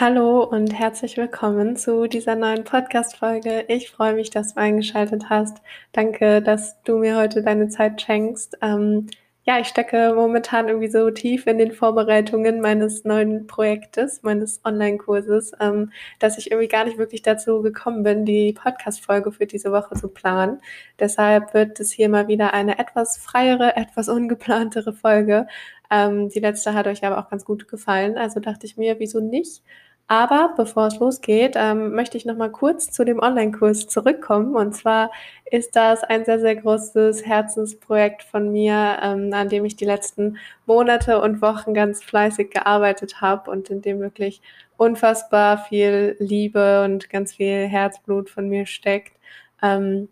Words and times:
Hallo 0.00 0.44
und 0.44 0.72
herzlich 0.72 1.18
willkommen 1.18 1.76
zu 1.76 2.06
dieser 2.06 2.34
neuen 2.34 2.64
Podcast-Folge. 2.64 3.66
Ich 3.68 3.90
freue 3.90 4.14
mich, 4.14 4.30
dass 4.30 4.54
du 4.54 4.60
eingeschaltet 4.60 5.28
hast. 5.28 5.58
Danke, 5.92 6.40
dass 6.40 6.82
du 6.84 6.96
mir 6.96 7.18
heute 7.18 7.42
deine 7.42 7.68
Zeit 7.68 8.00
schenkst. 8.00 8.56
Ähm, 8.62 9.08
ja, 9.44 9.58
ich 9.58 9.66
stecke 9.68 10.14
momentan 10.14 10.68
irgendwie 10.68 10.88
so 10.88 11.10
tief 11.10 11.46
in 11.46 11.58
den 11.58 11.72
Vorbereitungen 11.72 12.62
meines 12.62 13.04
neuen 13.04 13.46
Projektes, 13.46 14.22
meines 14.22 14.64
Online-Kurses, 14.64 15.52
ähm, 15.60 15.92
dass 16.18 16.38
ich 16.38 16.50
irgendwie 16.50 16.68
gar 16.68 16.86
nicht 16.86 16.96
wirklich 16.96 17.20
dazu 17.20 17.60
gekommen 17.60 18.02
bin, 18.02 18.24
die 18.24 18.54
Podcast-Folge 18.54 19.32
für 19.32 19.46
diese 19.46 19.70
Woche 19.70 19.96
zu 19.96 20.08
planen. 20.08 20.62
Deshalb 20.98 21.52
wird 21.52 21.78
es 21.78 21.92
hier 21.92 22.08
mal 22.08 22.26
wieder 22.26 22.54
eine 22.54 22.78
etwas 22.78 23.18
freiere, 23.18 23.76
etwas 23.76 24.08
ungeplantere 24.08 24.94
Folge. 24.94 25.46
Ähm, 25.90 26.30
die 26.30 26.40
letzte 26.40 26.72
hat 26.72 26.86
euch 26.86 27.04
aber 27.04 27.18
auch 27.18 27.28
ganz 27.28 27.44
gut 27.44 27.68
gefallen, 27.68 28.16
also 28.16 28.40
dachte 28.40 28.64
ich 28.64 28.78
mir, 28.78 28.98
wieso 28.98 29.20
nicht? 29.20 29.62
Aber 30.10 30.54
bevor 30.56 30.88
es 30.88 30.98
losgeht, 30.98 31.54
ähm, 31.54 31.92
möchte 31.94 32.16
ich 32.16 32.24
noch 32.24 32.34
mal 32.36 32.50
kurz 32.50 32.90
zu 32.90 33.04
dem 33.04 33.20
Online-Kurs 33.20 33.86
zurückkommen. 33.86 34.56
Und 34.56 34.74
zwar 34.74 35.12
ist 35.44 35.76
das 35.76 36.02
ein 36.02 36.24
sehr, 36.24 36.40
sehr 36.40 36.56
großes 36.56 37.24
Herzensprojekt 37.24 38.24
von 38.24 38.50
mir, 38.50 38.98
ähm, 39.04 39.32
an 39.32 39.48
dem 39.48 39.64
ich 39.64 39.76
die 39.76 39.84
letzten 39.84 40.38
Monate 40.66 41.20
und 41.20 41.40
Wochen 41.42 41.74
ganz 41.74 42.02
fleißig 42.02 42.50
gearbeitet 42.50 43.20
habe 43.20 43.52
und 43.52 43.70
in 43.70 43.82
dem 43.82 44.00
wirklich 44.00 44.42
unfassbar 44.76 45.58
viel 45.58 46.16
Liebe 46.18 46.82
und 46.84 47.08
ganz 47.08 47.34
viel 47.34 47.68
Herzblut 47.68 48.30
von 48.30 48.48
mir 48.48 48.66
steckt. 48.66 49.12
Ähm, 49.62 50.08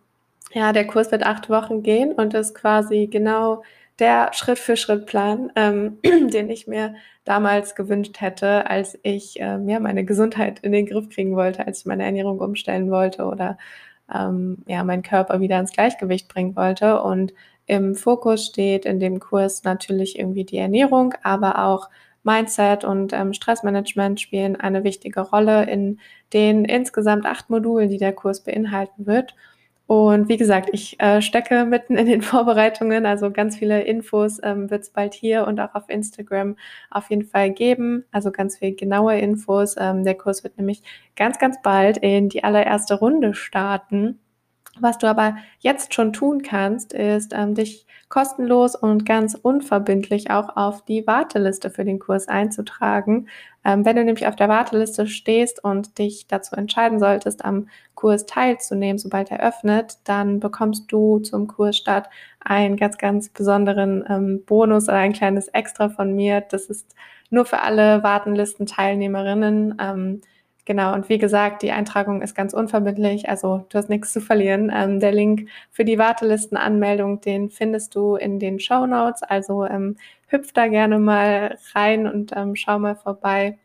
ja, 0.53 0.73
der 0.73 0.87
Kurs 0.87 1.11
wird 1.11 1.25
acht 1.25 1.51
Wochen 1.51 1.83
gehen 1.83 2.13
und 2.13 2.35
ist 2.35 2.55
quasi 2.55 3.09
genau 3.11 3.65
der 3.99 4.33
Schritt-für-Schritt-Plan, 4.33 5.53
ähm, 5.57 5.99
den 6.05 6.51
ich 6.51 6.67
mir 6.67 6.95
damals 7.25 7.75
gewünscht 7.75 8.21
hätte, 8.21 8.69
als 8.71 8.99
ich 9.03 9.37
ähm, 9.39 9.69
ja, 9.69 9.81
meine 9.81 10.05
Gesundheit 10.05 10.61
in 10.61 10.73
den 10.73 10.87
Griff 10.87 11.09
kriegen 11.11 11.37
wollte, 11.37 11.67
als 11.67 11.81
ich 11.81 11.87
meine 11.87 12.05
Ernährung 12.05 12.41
umstellen 12.41 12.91
wollte 12.91 13.25
oder 13.25 13.59
ähm, 14.13 14.59
ja, 14.67 14.85
meinen 14.85 15.03
Körper 15.03 15.41
wieder 15.41 15.59
ins 15.61 15.73
Gleichgewicht 15.73 16.29
bringen 16.29 16.57
wollte. 16.57 17.03
Und 17.03 17.35
im 17.67 17.95
Fokus 17.95 18.47
steht 18.47 18.87
in 18.87 19.01
dem 19.01 19.21
Kurs 19.21 19.65
natürlich 19.65 20.19
irgendwie 20.19 20.45
die 20.45 20.57
Ernährung, 20.59 21.15
aber 21.23 21.65
auch 21.67 21.91
Mindset 22.23 22.85
und 22.85 23.13
ähm, 23.13 23.33
Stressmanagement 23.33 24.21
spielen 24.21 24.57
eine 24.57 24.85
wichtige 24.85 25.21
Rolle 25.21 25.65
in 25.71 26.01
den 26.33 26.65
insgesamt 26.65 27.27
acht 27.27 27.51
Modulen, 27.51 27.89
die 27.89 27.99
der 27.99 28.13
Kurs 28.13 28.43
beinhalten 28.43 29.07
wird. 29.07 29.35
Und 29.89 30.29
wie 30.29 30.37
gesagt, 30.37 30.69
ich 30.75 31.01
äh, 31.01 31.23
stecke 31.23 31.65
mitten 31.65 31.97
in 31.97 32.05
den 32.05 32.21
Vorbereitungen, 32.23 33.07
also 33.07 33.31
ganz 33.31 33.57
viele 33.57 33.85
Infos 33.85 34.39
ähm, 34.43 34.71
wird 34.71 34.83
es 34.83 34.91
bald 34.91 35.15
hier 35.15 35.47
und 35.47 35.59
auch 35.61 35.75
auf 35.75 35.89
Instagram 35.89 36.57
auf 36.91 37.09
jeden 37.09 37.25
Fall 37.25 37.51
geben. 37.53 38.05
Also 38.13 38.31
ganz 38.31 38.59
viel 38.59 38.77
genaue 38.77 39.19
Infos. 39.19 39.77
Ähm, 39.79 40.05
der 40.05 40.15
Kurs 40.15 40.45
wird 40.45 40.59
nämlich 40.59 40.83
ganz, 41.17 41.39
ganz 41.39 41.57
bald 41.63 41.97
in 41.97 42.29
die 42.29 42.45
allererste 42.45 42.97
Runde 42.97 43.33
starten. 43.33 44.19
Was 44.79 44.99
du 44.99 45.07
aber 45.07 45.37
jetzt 45.61 45.95
schon 45.95 46.13
tun 46.13 46.43
kannst, 46.43 46.93
ist 46.93 47.33
ähm, 47.35 47.55
dich 47.55 47.87
kostenlos 48.11 48.75
und 48.75 49.07
ganz 49.07 49.35
unverbindlich 49.35 50.31
auch 50.31 50.57
auf 50.57 50.85
die 50.85 51.07
Warteliste 51.07 51.71
für 51.71 51.85
den 51.85 51.99
Kurs 51.99 52.29
einzutragen. 52.29 53.29
Ähm, 53.65 53.85
wenn 53.85 53.97
du 53.97 54.05
nämlich 54.05 54.27
auf 54.27 54.37
der 54.37 54.49
Warteliste 54.49 55.07
stehst 55.07 55.63
und 55.63 55.99
dich 55.99 56.27
dazu 56.27 56.57
entscheiden 56.57 56.99
solltest, 56.99 57.45
am 57.45 57.69
Kurs 57.99 58.27
teilzunehmen, 58.27 58.99
sobald 58.99 59.33
er 59.33 59.41
öffnet, 59.41 59.99
dann 60.05 60.39
bekommst 60.39 60.93
du 60.93 61.19
zum 61.19 61.49
Kursstart 61.49 62.09
einen 62.39 62.77
ganz, 62.77 62.97
ganz 62.97 63.29
besonderen 63.29 64.05
ähm, 64.09 64.45
Bonus 64.47 64.85
oder 64.85 64.99
ein 64.99 65.13
kleines 65.13 65.49
Extra 65.49 65.89
von 65.89 66.15
mir. 66.15 66.41
Das 66.41 66.67
ist 66.67 66.95
nur 67.31 67.45
für 67.45 67.61
alle 67.61 68.05
Wartenlisten-Teilnehmerinnen. 68.05 69.75
Ähm, 69.81 70.21
Genau, 70.65 70.93
und 70.93 71.09
wie 71.09 71.17
gesagt, 71.17 71.63
die 71.63 71.73
Eintragung 71.73 72.21
ist 72.21 72.35
ganz 72.35 72.53
unverbindlich, 72.53 73.27
also 73.27 73.65
du 73.71 73.79
hast 73.79 73.89
nichts 73.89 74.13
zu 74.13 74.21
verlieren. 74.21 74.71
Ähm, 74.71 75.01
der 75.01 75.13
Link 75.13 75.49
für 75.71 75.83
die 75.83 75.97
Wartelistenanmeldung, 75.99 77.23
den 77.23 77.49
findest 77.49 77.95
du 77.95 78.17
in 78.17 78.39
den 78.39 78.61
Show 78.61 78.85
Notes, 78.87 79.23
also 79.23 79.65
ähm, 79.65 79.97
hüpf 80.27 80.53
da 80.53 80.67
gerne 80.69 80.99
mal 80.99 81.57
rein 81.75 82.07
und 82.07 82.33
ähm, 82.37 82.55
schau 82.55 82.79
mal 82.79 82.97
vorbei. 82.97 83.59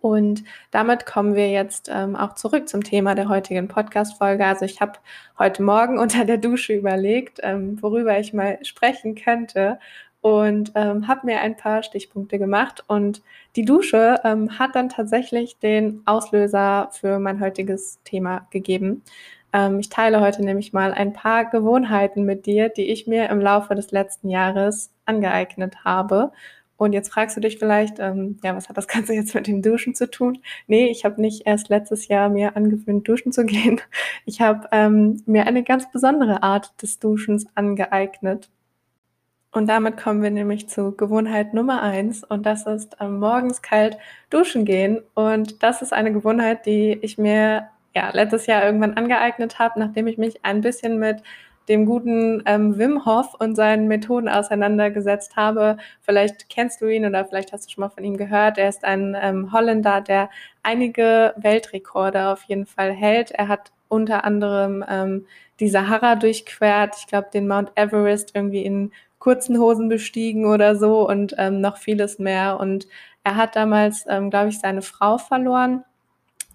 Und 0.00 0.44
damit 0.70 1.06
kommen 1.06 1.34
wir 1.34 1.50
jetzt 1.50 1.90
ähm, 1.92 2.14
auch 2.14 2.34
zurück 2.34 2.68
zum 2.68 2.84
Thema 2.84 3.14
der 3.14 3.28
heutigen 3.28 3.66
Podcast-Folge. 3.66 4.46
Also 4.46 4.64
ich 4.64 4.80
habe 4.80 4.92
heute 5.38 5.62
Morgen 5.62 5.98
unter 5.98 6.24
der 6.24 6.38
Dusche 6.38 6.74
überlegt, 6.74 7.40
ähm, 7.42 7.82
worüber 7.82 8.18
ich 8.18 8.32
mal 8.32 8.58
sprechen 8.64 9.14
könnte 9.14 9.78
und 10.20 10.72
ähm, 10.74 11.08
habe 11.08 11.26
mir 11.26 11.40
ein 11.40 11.56
paar 11.56 11.82
Stichpunkte 11.82 12.38
gemacht. 12.38 12.84
Und 12.86 13.22
die 13.56 13.64
Dusche 13.64 14.20
ähm, 14.24 14.58
hat 14.58 14.74
dann 14.74 14.88
tatsächlich 14.88 15.58
den 15.58 16.02
Auslöser 16.06 16.90
für 16.92 17.18
mein 17.18 17.40
heutiges 17.40 18.00
Thema 18.04 18.46
gegeben. 18.50 19.02
Ähm, 19.52 19.80
ich 19.80 19.88
teile 19.88 20.20
heute 20.20 20.42
nämlich 20.42 20.72
mal 20.72 20.92
ein 20.92 21.12
paar 21.12 21.44
Gewohnheiten 21.46 22.24
mit 22.24 22.46
dir, 22.46 22.68
die 22.68 22.90
ich 22.90 23.06
mir 23.06 23.28
im 23.30 23.40
Laufe 23.40 23.74
des 23.74 23.90
letzten 23.90 24.28
Jahres 24.28 24.90
angeeignet 25.06 25.84
habe. 25.84 26.32
Und 26.78 26.92
jetzt 26.92 27.12
fragst 27.12 27.36
du 27.36 27.40
dich 27.40 27.58
vielleicht, 27.58 27.98
ähm, 27.98 28.38
ja, 28.44 28.54
was 28.56 28.68
hat 28.68 28.76
das 28.76 28.86
Ganze 28.86 29.12
jetzt 29.12 29.34
mit 29.34 29.48
dem 29.48 29.62
Duschen 29.62 29.96
zu 29.96 30.08
tun? 30.08 30.38
Nee, 30.68 30.86
ich 30.86 31.04
habe 31.04 31.20
nicht 31.20 31.44
erst 31.44 31.68
letztes 31.68 32.06
Jahr 32.06 32.28
mir 32.28 32.56
angewöhnt, 32.56 33.06
duschen 33.06 33.32
zu 33.32 33.44
gehen. 33.46 33.80
Ich 34.24 34.40
habe 34.40 34.68
ähm, 34.70 35.22
mir 35.26 35.46
eine 35.46 35.64
ganz 35.64 35.90
besondere 35.90 36.42
Art 36.44 36.80
des 36.80 37.00
Duschens 37.00 37.46
angeeignet. 37.56 38.48
Und 39.50 39.68
damit 39.68 39.96
kommen 39.96 40.22
wir 40.22 40.30
nämlich 40.30 40.68
zu 40.68 40.92
Gewohnheit 40.92 41.52
Nummer 41.52 41.82
eins 41.82 42.22
und 42.22 42.46
das 42.46 42.66
ist 42.66 42.96
ähm, 43.00 43.18
morgens 43.18 43.60
kalt 43.60 43.98
duschen 44.30 44.64
gehen. 44.64 45.00
Und 45.14 45.62
das 45.64 45.82
ist 45.82 45.92
eine 45.92 46.12
Gewohnheit, 46.12 46.64
die 46.64 46.96
ich 47.02 47.18
mir 47.18 47.68
ja, 47.92 48.10
letztes 48.12 48.46
Jahr 48.46 48.62
irgendwann 48.62 48.94
angeeignet 48.94 49.58
habe, 49.58 49.80
nachdem 49.80 50.06
ich 50.06 50.16
mich 50.16 50.44
ein 50.44 50.60
bisschen 50.60 50.98
mit 51.00 51.22
dem 51.68 51.86
guten 51.86 52.42
ähm, 52.46 52.78
Wim 52.78 53.04
Hof 53.04 53.34
und 53.38 53.54
seinen 53.54 53.88
Methoden 53.88 54.28
auseinandergesetzt 54.28 55.36
habe. 55.36 55.76
Vielleicht 56.00 56.48
kennst 56.48 56.80
du 56.80 56.88
ihn 56.88 57.04
oder 57.04 57.24
vielleicht 57.24 57.52
hast 57.52 57.66
du 57.66 57.70
schon 57.70 57.82
mal 57.82 57.88
von 57.90 58.04
ihm 58.04 58.16
gehört. 58.16 58.58
Er 58.58 58.68
ist 58.68 58.84
ein 58.84 59.16
ähm, 59.20 59.52
Holländer, 59.52 60.00
der 60.00 60.30
einige 60.62 61.34
Weltrekorde 61.36 62.28
auf 62.28 62.42
jeden 62.44 62.66
Fall 62.66 62.92
hält. 62.92 63.30
Er 63.32 63.48
hat 63.48 63.72
unter 63.88 64.24
anderem 64.24 64.84
ähm, 64.88 65.26
die 65.60 65.68
Sahara 65.68 66.14
durchquert, 66.16 66.96
ich 66.98 67.06
glaube 67.06 67.28
den 67.32 67.48
Mount 67.48 67.72
Everest 67.74 68.32
irgendwie 68.34 68.62
in 68.64 68.92
kurzen 69.18 69.58
Hosen 69.58 69.88
bestiegen 69.88 70.46
oder 70.46 70.76
so 70.76 71.08
und 71.08 71.34
ähm, 71.38 71.60
noch 71.60 71.76
vieles 71.76 72.18
mehr. 72.18 72.58
Und 72.60 72.86
er 73.24 73.36
hat 73.36 73.56
damals, 73.56 74.04
ähm, 74.08 74.30
glaube 74.30 74.48
ich, 74.48 74.60
seine 74.60 74.82
Frau 74.82 75.18
verloren 75.18 75.84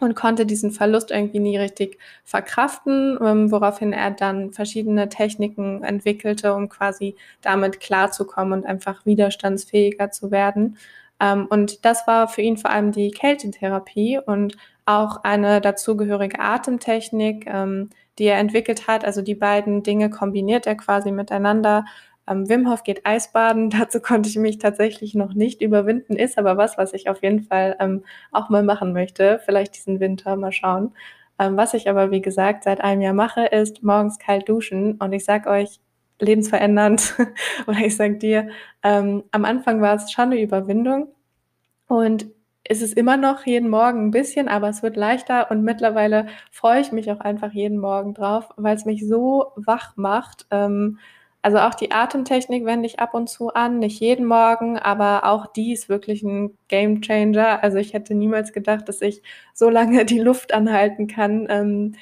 und 0.03 0.15
konnte 0.15 0.45
diesen 0.45 0.71
Verlust 0.71 1.11
irgendwie 1.11 1.39
nie 1.39 1.57
richtig 1.57 1.97
verkraften, 2.23 3.17
ähm, 3.21 3.51
woraufhin 3.51 3.93
er 3.93 4.11
dann 4.11 4.51
verschiedene 4.51 5.09
Techniken 5.09 5.83
entwickelte, 5.83 6.53
um 6.53 6.69
quasi 6.69 7.15
damit 7.41 7.79
klarzukommen 7.79 8.59
und 8.59 8.65
einfach 8.65 9.05
widerstandsfähiger 9.05 10.11
zu 10.11 10.31
werden. 10.31 10.77
Ähm, 11.19 11.47
und 11.49 11.85
das 11.85 12.07
war 12.07 12.27
für 12.27 12.41
ihn 12.41 12.57
vor 12.57 12.71
allem 12.71 12.91
die 12.91 13.11
Kältetherapie 13.11 14.19
und 14.25 14.57
auch 14.85 15.23
eine 15.23 15.61
dazugehörige 15.61 16.39
Atemtechnik, 16.39 17.45
ähm, 17.47 17.89
die 18.19 18.25
er 18.25 18.37
entwickelt 18.39 18.87
hat. 18.87 19.05
Also 19.05 19.21
die 19.21 19.35
beiden 19.35 19.83
Dinge 19.83 20.09
kombiniert 20.09 20.67
er 20.67 20.75
quasi 20.75 21.11
miteinander 21.11 21.85
ähm, 22.27 22.47
Wim 22.49 22.69
Hof 22.69 22.83
geht 22.83 23.05
Eisbaden. 23.05 23.69
Dazu 23.71 23.99
konnte 23.99 24.29
ich 24.29 24.37
mich 24.37 24.57
tatsächlich 24.57 25.15
noch 25.15 25.33
nicht 25.33 25.61
überwinden, 25.61 26.15
ist 26.15 26.37
aber 26.37 26.57
was, 26.57 26.77
was 26.77 26.93
ich 26.93 27.09
auf 27.09 27.21
jeden 27.21 27.43
Fall 27.43 27.75
ähm, 27.79 28.03
auch 28.31 28.49
mal 28.49 28.63
machen 28.63 28.93
möchte. 28.93 29.39
Vielleicht 29.45 29.75
diesen 29.75 29.99
Winter 29.99 30.35
mal 30.35 30.51
schauen. 30.51 30.93
Ähm, 31.39 31.57
was 31.57 31.73
ich 31.73 31.89
aber, 31.89 32.11
wie 32.11 32.21
gesagt, 32.21 32.63
seit 32.63 32.81
einem 32.81 33.01
Jahr 33.01 33.13
mache, 33.13 33.45
ist 33.45 33.83
morgens 33.83 34.19
kalt 34.19 34.47
duschen. 34.49 34.93
Und 34.95 35.13
ich 35.13 35.25
sag 35.25 35.47
euch, 35.47 35.79
lebensverändernd. 36.19 37.15
Oder 37.67 37.79
ich 37.79 37.95
sag 37.95 38.19
dir, 38.19 38.49
ähm, 38.83 39.23
am 39.31 39.45
Anfang 39.45 39.81
war 39.81 39.95
es 39.95 40.11
schon 40.11 40.25
eine 40.25 40.41
Überwindung. 40.41 41.07
Und 41.87 42.27
es 42.63 42.81
ist 42.81 42.97
immer 42.97 43.17
noch 43.17 43.45
jeden 43.45 43.69
Morgen 43.69 44.07
ein 44.07 44.11
bisschen, 44.11 44.47
aber 44.47 44.69
es 44.69 44.83
wird 44.83 44.95
leichter 44.95 45.51
und 45.51 45.63
mittlerweile 45.63 46.27
freue 46.49 46.79
ich 46.79 46.91
mich 46.93 47.11
auch 47.11 47.19
einfach 47.19 47.51
jeden 47.51 47.77
Morgen 47.77 48.13
drauf, 48.13 48.49
weil 48.55 48.75
es 48.75 48.85
mich 48.85 49.05
so 49.05 49.51
wach 49.57 49.97
macht. 49.97 50.47
Ähm, 50.49 50.99
also 51.43 51.59
auch 51.59 51.75
die 51.75 51.91
Atemtechnik 51.91 52.65
wende 52.65 52.87
ich 52.87 52.99
ab 52.99 53.13
und 53.13 53.29
zu 53.29 53.53
an, 53.53 53.79
nicht 53.79 53.99
jeden 53.99 54.25
Morgen, 54.25 54.79
aber 54.79 55.25
auch 55.25 55.45
die 55.45 55.73
ist 55.73 55.89
wirklich 55.89 56.23
ein 56.23 56.57
Game 56.69 57.01
Changer. 57.01 57.61
Also 57.61 57.77
ich 57.77 57.93
hätte 57.93 58.15
niemals 58.15 58.53
gedacht, 58.53 58.87
dass 58.87 59.01
ich 59.01 59.21
so 59.53 59.69
lange 59.69 60.05
die 60.05 60.19
Luft 60.19 60.53
anhalten 60.53 61.07
kann. 61.07 61.47
Ähm, 61.49 61.95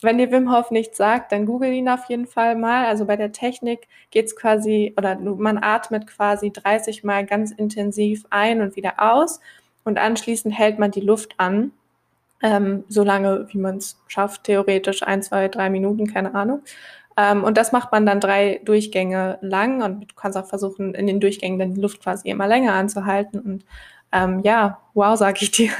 wenn 0.00 0.18
dir 0.18 0.30
Wim 0.32 0.50
Hof 0.50 0.70
nichts 0.70 0.96
sagt, 0.96 1.32
dann 1.32 1.44
google 1.44 1.72
ihn 1.72 1.90
auf 1.90 2.08
jeden 2.08 2.26
Fall 2.26 2.56
mal. 2.56 2.86
Also 2.86 3.04
bei 3.04 3.16
der 3.16 3.32
Technik 3.32 3.86
geht's 4.10 4.34
quasi, 4.34 4.94
oder 4.96 5.16
man 5.18 5.58
atmet 5.62 6.06
quasi 6.06 6.50
30 6.50 7.04
Mal 7.04 7.26
ganz 7.26 7.50
intensiv 7.52 8.24
ein 8.30 8.62
und 8.62 8.76
wieder 8.76 8.94
aus 8.98 9.40
und 9.84 9.98
anschließend 9.98 10.56
hält 10.58 10.78
man 10.78 10.90
die 10.90 11.00
Luft 11.00 11.34
an. 11.38 11.72
Ähm, 12.42 12.84
so 12.88 13.02
lange, 13.02 13.46
wie 13.50 13.58
man 13.58 13.78
es 13.78 13.98
schafft, 14.08 14.44
theoretisch 14.44 15.02
ein, 15.02 15.22
zwei, 15.22 15.48
drei 15.48 15.70
Minuten, 15.70 16.06
keine 16.06 16.34
Ahnung. 16.34 16.62
Ähm, 17.16 17.44
und 17.44 17.56
das 17.56 17.72
macht 17.72 17.92
man 17.92 18.04
dann 18.06 18.20
drei 18.20 18.60
Durchgänge 18.64 19.38
lang 19.40 19.82
und 19.82 20.00
du 20.00 20.14
kannst 20.14 20.36
auch 20.36 20.46
versuchen, 20.46 20.94
in 20.94 21.06
den 21.06 21.20
Durchgängen 21.20 21.58
dann 21.58 21.74
die 21.74 21.80
Luft 21.80 22.02
quasi 22.02 22.28
immer 22.28 22.46
länger 22.46 22.74
anzuhalten. 22.74 23.40
Und 23.40 23.64
ähm, 24.12 24.40
ja, 24.44 24.80
wow, 24.94 25.16
sag 25.18 25.40
ich 25.42 25.50
dir. 25.52 25.70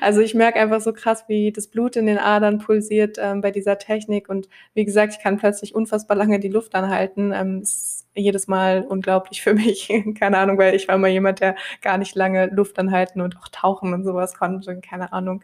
Also 0.00 0.20
ich 0.20 0.34
merke 0.34 0.58
einfach 0.60 0.80
so 0.80 0.92
krass, 0.92 1.24
wie 1.28 1.52
das 1.52 1.68
Blut 1.68 1.96
in 1.96 2.06
den 2.06 2.18
Adern 2.18 2.58
pulsiert 2.58 3.18
ähm, 3.20 3.40
bei 3.42 3.50
dieser 3.50 3.78
Technik. 3.78 4.28
Und 4.28 4.48
wie 4.74 4.84
gesagt, 4.84 5.14
ich 5.14 5.22
kann 5.22 5.38
plötzlich 5.38 5.74
unfassbar 5.74 6.16
lange 6.16 6.40
die 6.40 6.48
Luft 6.48 6.74
anhalten. 6.74 7.32
Ähm, 7.34 7.62
ist 7.62 8.08
jedes 8.14 8.48
Mal 8.48 8.82
unglaublich 8.88 9.42
für 9.42 9.54
mich. 9.54 9.92
keine 10.18 10.38
Ahnung, 10.38 10.58
weil 10.58 10.74
ich 10.74 10.88
war 10.88 10.96
immer 10.96 11.08
jemand, 11.08 11.40
der 11.40 11.56
gar 11.82 11.98
nicht 11.98 12.14
lange 12.14 12.46
Luft 12.46 12.78
anhalten 12.78 13.20
und 13.20 13.36
auch 13.38 13.48
tauchen 13.48 13.92
und 13.94 14.04
sowas 14.04 14.34
konnte. 14.34 14.80
Keine 14.80 15.12
Ahnung. 15.12 15.42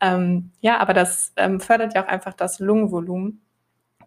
Ähm, 0.00 0.52
ja, 0.60 0.78
aber 0.78 0.94
das 0.94 1.32
ähm, 1.36 1.60
fördert 1.60 1.94
ja 1.94 2.04
auch 2.04 2.08
einfach 2.08 2.34
das 2.34 2.58
Lungenvolumen 2.58 3.42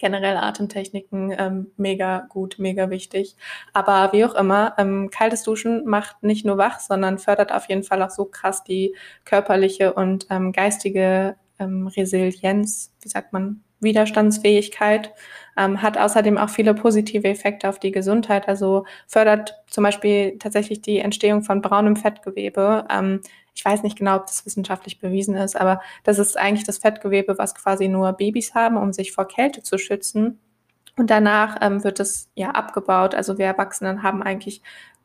generell 0.01 0.35
Atemtechniken 0.35 1.33
ähm, 1.37 1.71
mega 1.77 2.25
gut, 2.27 2.55
mega 2.57 2.89
wichtig. 2.89 3.37
Aber 3.71 4.11
wie 4.11 4.25
auch 4.25 4.35
immer, 4.35 4.73
ähm, 4.77 5.09
kaltes 5.09 5.43
Duschen 5.43 5.85
macht 5.85 6.23
nicht 6.23 6.45
nur 6.45 6.57
wach, 6.57 6.79
sondern 6.81 7.19
fördert 7.19 7.53
auf 7.53 7.69
jeden 7.69 7.83
Fall 7.83 8.01
auch 8.01 8.09
so 8.09 8.25
krass 8.25 8.63
die 8.63 8.95
körperliche 9.23 9.93
und 9.93 10.27
ähm, 10.29 10.51
geistige 10.51 11.35
ähm, 11.59 11.87
Resilienz, 11.87 12.93
wie 13.01 13.09
sagt 13.09 13.31
man, 13.31 13.63
Widerstandsfähigkeit, 13.81 15.11
ähm, 15.57 15.81
hat 15.81 15.97
außerdem 15.97 16.37
auch 16.37 16.49
viele 16.49 16.73
positive 16.73 17.27
Effekte 17.27 17.67
auf 17.67 17.79
die 17.79 17.91
Gesundheit. 17.91 18.47
Also 18.47 18.85
fördert 19.07 19.55
zum 19.67 19.83
Beispiel 19.83 20.37
tatsächlich 20.37 20.81
die 20.81 20.99
Entstehung 20.99 21.43
von 21.43 21.61
braunem 21.61 21.95
Fettgewebe. 21.95 22.85
Ähm, 22.89 23.21
ich 23.53 23.65
weiß 23.65 23.83
nicht 23.83 23.97
genau, 23.97 24.15
ob 24.17 24.27
das 24.27 24.45
wissenschaftlich 24.45 24.99
bewiesen 24.99 25.35
ist, 25.35 25.55
aber 25.55 25.81
das 26.03 26.19
ist 26.19 26.37
eigentlich 26.37 26.65
das 26.65 26.77
Fettgewebe, 26.77 27.37
was 27.37 27.55
quasi 27.55 27.87
nur 27.87 28.13
Babys 28.13 28.55
haben, 28.55 28.77
um 28.77 28.93
sich 28.93 29.11
vor 29.11 29.27
Kälte 29.27 29.61
zu 29.63 29.77
schützen. 29.77 30.39
Und 30.97 31.09
danach 31.09 31.57
ähm, 31.61 31.83
wird 31.83 31.99
es 31.99 32.29
ja 32.35 32.51
abgebaut. 32.51 33.15
Also 33.15 33.37
wir 33.37 33.45
Erwachsenen 33.45 34.03
haben 34.03 34.21
eigentlich 34.23 34.61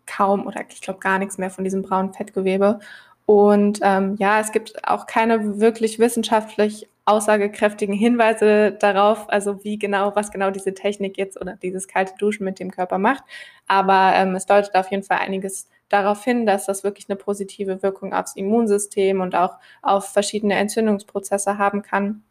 kaum 0.07 0.47
oder 0.47 0.63
ich 0.69 0.81
glaube 0.81 1.01
gar 1.01 1.19
nichts 1.19 1.39
mehr 1.39 1.51
von 1.51 1.65
diesem 1.65 1.83
braunen 1.83 2.13
Fettgewebe. 2.13 2.81
Und 3.27 3.81
ähm, 3.83 4.17
ja, 4.19 4.41
es 4.41 4.53
gibt 4.53 4.87
auch 4.89 5.07
keine 5.07 5.61
wirklich 5.61 5.99
wissenschaftlich 5.99 6.89
aussagekräftigen 7.07 7.95
Hinweise 7.95 8.73
darauf, 8.73 9.31
also 9.31 9.63
wie 9.65 9.79
genau, 9.79 10.15
was 10.17 10.31
genau 10.31 10.51
diese 10.51 10.75
Technik 10.75 11.19
jetzt 11.19 11.41
oder 11.41 11.57
dieses 11.57 11.87
kalte 11.89 12.15
Duschen 12.19 12.45
mit 12.45 12.59
dem 12.59 12.71
Körper 12.71 12.99
macht. 12.99 13.25
Aber 13.69 14.13
ähm, 14.15 14.35
es 14.35 14.47
deutet 14.47 14.75
auf 14.75 14.91
jeden 14.91 15.03
Fall 15.03 15.19
einiges 15.19 15.69
darauf 15.89 16.25
hin, 16.25 16.47
dass 16.47 16.67
das 16.67 16.85
wirklich 16.85 17.09
eine 17.09 17.17
positive 17.17 17.83
Wirkung 17.83 18.13
aufs 18.13 18.37
Immunsystem 18.37 19.21
und 19.21 19.35
auch 19.35 19.59
auf 19.83 20.09
verschiedene 20.09 20.55
Entzündungsprozesse 20.55 21.59
haben 21.59 21.83
kann. 21.83 22.23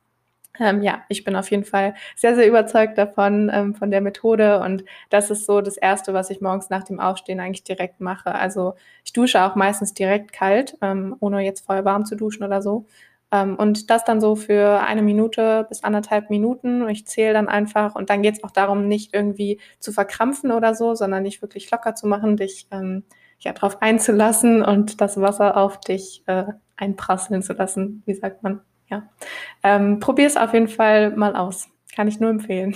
Ähm, 0.60 0.82
ja, 0.82 1.04
ich 1.10 1.24
bin 1.24 1.36
auf 1.36 1.52
jeden 1.52 1.66
Fall 1.66 1.96
sehr, 2.16 2.36
sehr 2.36 2.48
überzeugt 2.48 2.98
davon, 2.98 3.52
ähm, 3.54 3.76
von 3.76 3.92
der 3.92 4.02
Methode. 4.02 4.60
Und 4.62 4.86
das 5.10 5.30
ist 5.30 5.46
so 5.46 5.62
das 5.62 5.78
Erste, 5.78 6.14
was 6.14 6.30
ich 6.30 6.42
morgens 6.42 6.70
nach 6.70 6.84
dem 6.84 7.00
Aufstehen 7.00 7.40
eigentlich 7.40 7.64
direkt 7.64 8.00
mache. 8.00 8.34
Also 8.34 8.76
ich 9.04 9.14
dusche 9.14 9.44
auch 9.44 9.56
meistens 9.56 9.94
direkt 9.94 10.34
kalt, 10.34 10.78
ähm, 10.82 11.16
ohne 11.20 11.42
jetzt 11.42 11.66
vorher 11.66 11.86
warm 11.86 12.06
zu 12.06 12.16
duschen 12.16 12.44
oder 12.44 12.62
so. 12.62 12.86
Ähm, 13.32 13.56
und 13.56 13.90
das 13.90 14.06
dann 14.06 14.22
so 14.22 14.36
für 14.36 14.82
eine 14.82 15.02
Minute 15.02 15.66
bis 15.70 15.84
anderthalb 15.84 16.30
Minuten. 16.30 16.88
Ich 16.90 17.06
zähle 17.08 17.34
dann 17.34 17.48
einfach. 17.50 17.96
Und 17.96 18.10
dann 18.10 18.22
geht 18.22 18.36
es 18.36 18.44
auch 18.44 18.52
darum, 18.52 18.88
nicht 18.88 19.14
irgendwie 19.14 19.60
zu 19.80 19.92
verkrampfen 19.92 20.52
oder 20.52 20.74
so, 20.76 20.96
sondern 20.96 21.24
nicht 21.24 21.42
wirklich 21.42 21.70
locker 21.72 21.96
zu 21.96 22.08
machen, 22.08 22.38
dich 22.38 22.68
ähm, 22.72 23.04
ja, 23.40 23.54
darauf 23.54 23.82
einzulassen 23.82 24.62
und 24.64 25.02
das 25.02 25.20
Wasser 25.20 25.58
auf 25.58 25.80
dich 25.80 26.24
äh, 26.28 26.46
einprasseln 26.78 27.42
zu 27.42 27.54
lassen, 27.54 28.04
wie 28.06 28.14
sagt 28.14 28.44
man. 28.44 28.62
Ja. 28.90 29.10
Ähm, 29.64 30.00
Probier 30.00 30.28
es 30.28 30.38
auf 30.38 30.54
jeden 30.54 30.68
Fall 30.68 31.12
mal 31.16 31.36
aus. 31.36 31.68
Kann 31.96 32.08
ich 32.08 32.20
nur 32.20 32.30
empfehlen. 32.30 32.76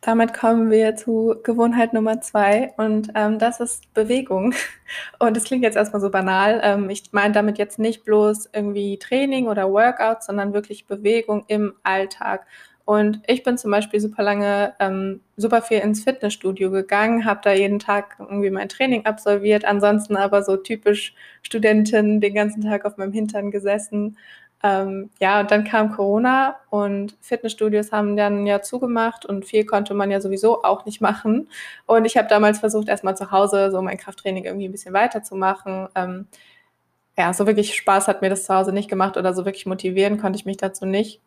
Damit 0.00 0.32
kommen 0.32 0.70
wir 0.70 0.94
zu 0.94 1.34
Gewohnheit 1.42 1.92
Nummer 1.92 2.20
zwei 2.20 2.72
und 2.76 3.10
ähm, 3.16 3.40
das 3.40 3.58
ist 3.58 3.92
Bewegung. 3.94 4.54
Und 5.18 5.36
es 5.36 5.44
klingt 5.44 5.64
jetzt 5.64 5.76
erstmal 5.76 6.00
so 6.00 6.08
banal. 6.08 6.60
Ähm, 6.62 6.88
ich 6.88 7.12
meine 7.12 7.34
damit 7.34 7.58
jetzt 7.58 7.78
nicht 7.78 8.04
bloß 8.04 8.48
irgendwie 8.54 8.98
Training 8.98 9.48
oder 9.48 9.70
Workout, 9.70 10.22
sondern 10.22 10.54
wirklich 10.54 10.86
Bewegung 10.86 11.44
im 11.48 11.74
Alltag. 11.82 12.46
Und 12.88 13.20
ich 13.26 13.42
bin 13.42 13.58
zum 13.58 13.70
Beispiel 13.70 14.00
super 14.00 14.22
lange 14.22 14.72
ähm, 14.80 15.20
super 15.36 15.60
viel 15.60 15.80
ins 15.80 16.04
Fitnessstudio 16.04 16.70
gegangen, 16.70 17.26
habe 17.26 17.40
da 17.44 17.52
jeden 17.52 17.78
Tag 17.78 18.16
irgendwie 18.18 18.48
mein 18.48 18.70
Training 18.70 19.04
absolviert, 19.04 19.66
ansonsten 19.66 20.16
aber 20.16 20.42
so 20.42 20.56
typisch 20.56 21.14
Studentin 21.42 22.22
den 22.22 22.32
ganzen 22.32 22.62
Tag 22.62 22.86
auf 22.86 22.96
meinem 22.96 23.12
Hintern 23.12 23.50
gesessen. 23.50 24.16
Ähm, 24.62 25.10
ja, 25.20 25.38
und 25.40 25.50
dann 25.50 25.64
kam 25.64 25.92
Corona 25.92 26.56
und 26.70 27.14
Fitnessstudios 27.20 27.92
haben 27.92 28.16
dann 28.16 28.46
ja 28.46 28.62
zugemacht 28.62 29.26
und 29.26 29.44
viel 29.44 29.66
konnte 29.66 29.92
man 29.92 30.10
ja 30.10 30.22
sowieso 30.22 30.64
auch 30.64 30.86
nicht 30.86 31.02
machen. 31.02 31.50
Und 31.84 32.06
ich 32.06 32.16
habe 32.16 32.28
damals 32.28 32.60
versucht, 32.60 32.88
erstmal 32.88 33.18
zu 33.18 33.30
Hause 33.30 33.70
so 33.70 33.82
mein 33.82 33.98
Krafttraining 33.98 34.44
irgendwie 34.44 34.66
ein 34.66 34.72
bisschen 34.72 34.94
weiterzumachen. 34.94 35.88
Ähm, 35.94 36.26
ja, 37.18 37.34
so 37.34 37.46
wirklich 37.46 37.74
Spaß 37.76 38.08
hat 38.08 38.22
mir 38.22 38.30
das 38.30 38.44
zu 38.44 38.54
Hause 38.54 38.72
nicht 38.72 38.88
gemacht 38.88 39.18
oder 39.18 39.34
so 39.34 39.44
wirklich 39.44 39.66
motivieren 39.66 40.18
konnte 40.18 40.38
ich 40.38 40.46
mich 40.46 40.56
dazu 40.56 40.86
nicht. 40.86 41.20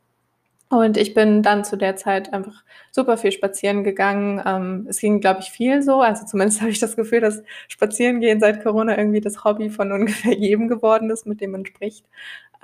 Und 0.72 0.96
ich 0.96 1.14
bin 1.14 1.44
dann 1.44 1.66
zu 1.66 1.76
der 1.76 1.98
Zeit 1.98 2.32
einfach 2.32 2.64
super 2.92 3.18
viel 3.18 3.34
spazieren 3.34 3.84
gegangen. 3.84 4.42
Ähm, 4.46 4.86
es 4.90 5.00
ging, 5.00 5.20
glaube 5.20 5.42
ich, 5.42 5.52
viel 5.52 5.82
so. 5.82 6.00
Also 6.00 6.26
zumindest 6.26 6.62
habe 6.62 6.72
ich 6.72 6.80
das 6.80 6.96
Gefühl, 6.96 7.20
dass 7.20 7.44
Spazierengehen 7.68 8.40
seit 8.40 8.64
Corona 8.64 8.98
irgendwie 8.98 9.20
das 9.20 9.44
Hobby 9.44 9.70
von 9.70 9.92
ungefähr 9.92 10.34
jedem 10.34 10.70
geworden 10.70 11.10
ist, 11.10 11.28
mit 11.28 11.42
dem 11.42 11.52
man 11.52 11.66
spricht. 11.66 12.06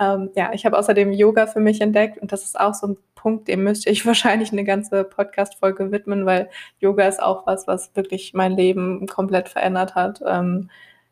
Ähm, 0.00 0.30
ja, 0.34 0.52
ich 0.54 0.64
habe 0.64 0.78
außerdem 0.78 1.12
Yoga 1.12 1.46
für 1.46 1.60
mich 1.60 1.82
entdeckt 1.82 2.16
und 2.18 2.32
das 2.32 2.44
ist 2.44 2.58
auch 2.58 2.72
so 2.72 2.86
ein 2.86 2.96
Punkt, 3.14 3.46
dem 3.48 3.62
müsste 3.64 3.90
ich 3.90 4.06
wahrscheinlich 4.06 4.52
eine 4.52 4.64
ganze 4.64 5.04
Podcast-Folge 5.04 5.92
widmen, 5.92 6.24
weil 6.24 6.48
Yoga 6.80 7.06
ist 7.06 7.22
auch 7.22 7.46
was, 7.46 7.66
was 7.66 7.94
wirklich 7.94 8.32
mein 8.32 8.52
Leben 8.52 9.06
komplett 9.06 9.50
verändert 9.50 9.94
hat. 9.96 10.22
Ähm, 10.26 10.70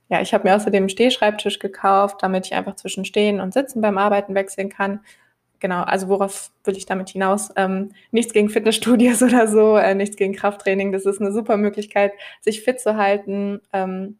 ja, 0.09 0.23
ich 0.23 0.33
habe 0.33 0.49
mir 0.49 0.57
außerdem 0.57 0.85
einen 0.85 0.89
Stehschreibtisch 0.89 1.59
gekauft, 1.59 2.23
damit 2.23 2.47
ich 2.47 2.55
einfach 2.55 2.77
zwischen 2.77 3.05
Stehen 3.05 3.41
und 3.41 3.53
Sitzen 3.53 3.83
beim 3.83 3.99
Arbeiten 3.99 4.35
wechseln 4.35 4.71
kann 4.71 5.01
genau, 5.61 5.83
also 5.83 6.09
worauf 6.09 6.51
will 6.65 6.77
ich 6.77 6.87
damit 6.87 7.11
hinaus? 7.11 7.51
Ähm, 7.57 7.93
nichts 8.11 8.33
gegen 8.33 8.49
Fitnessstudios 8.49 9.23
oder 9.23 9.49
so, 9.49 9.77
äh, 9.77 9.95
nichts 9.95 10.17
gegen 10.17 10.35
Krafttraining. 10.35 10.93
Das 10.93 11.07
ist 11.07 11.21
eine 11.21 11.33
super 11.33 11.57
Möglichkeit, 11.57 12.13
sich 12.41 12.63
fit 12.63 12.81
zu 12.81 12.97
halten. 12.97 13.61
Ähm, 13.73 14.19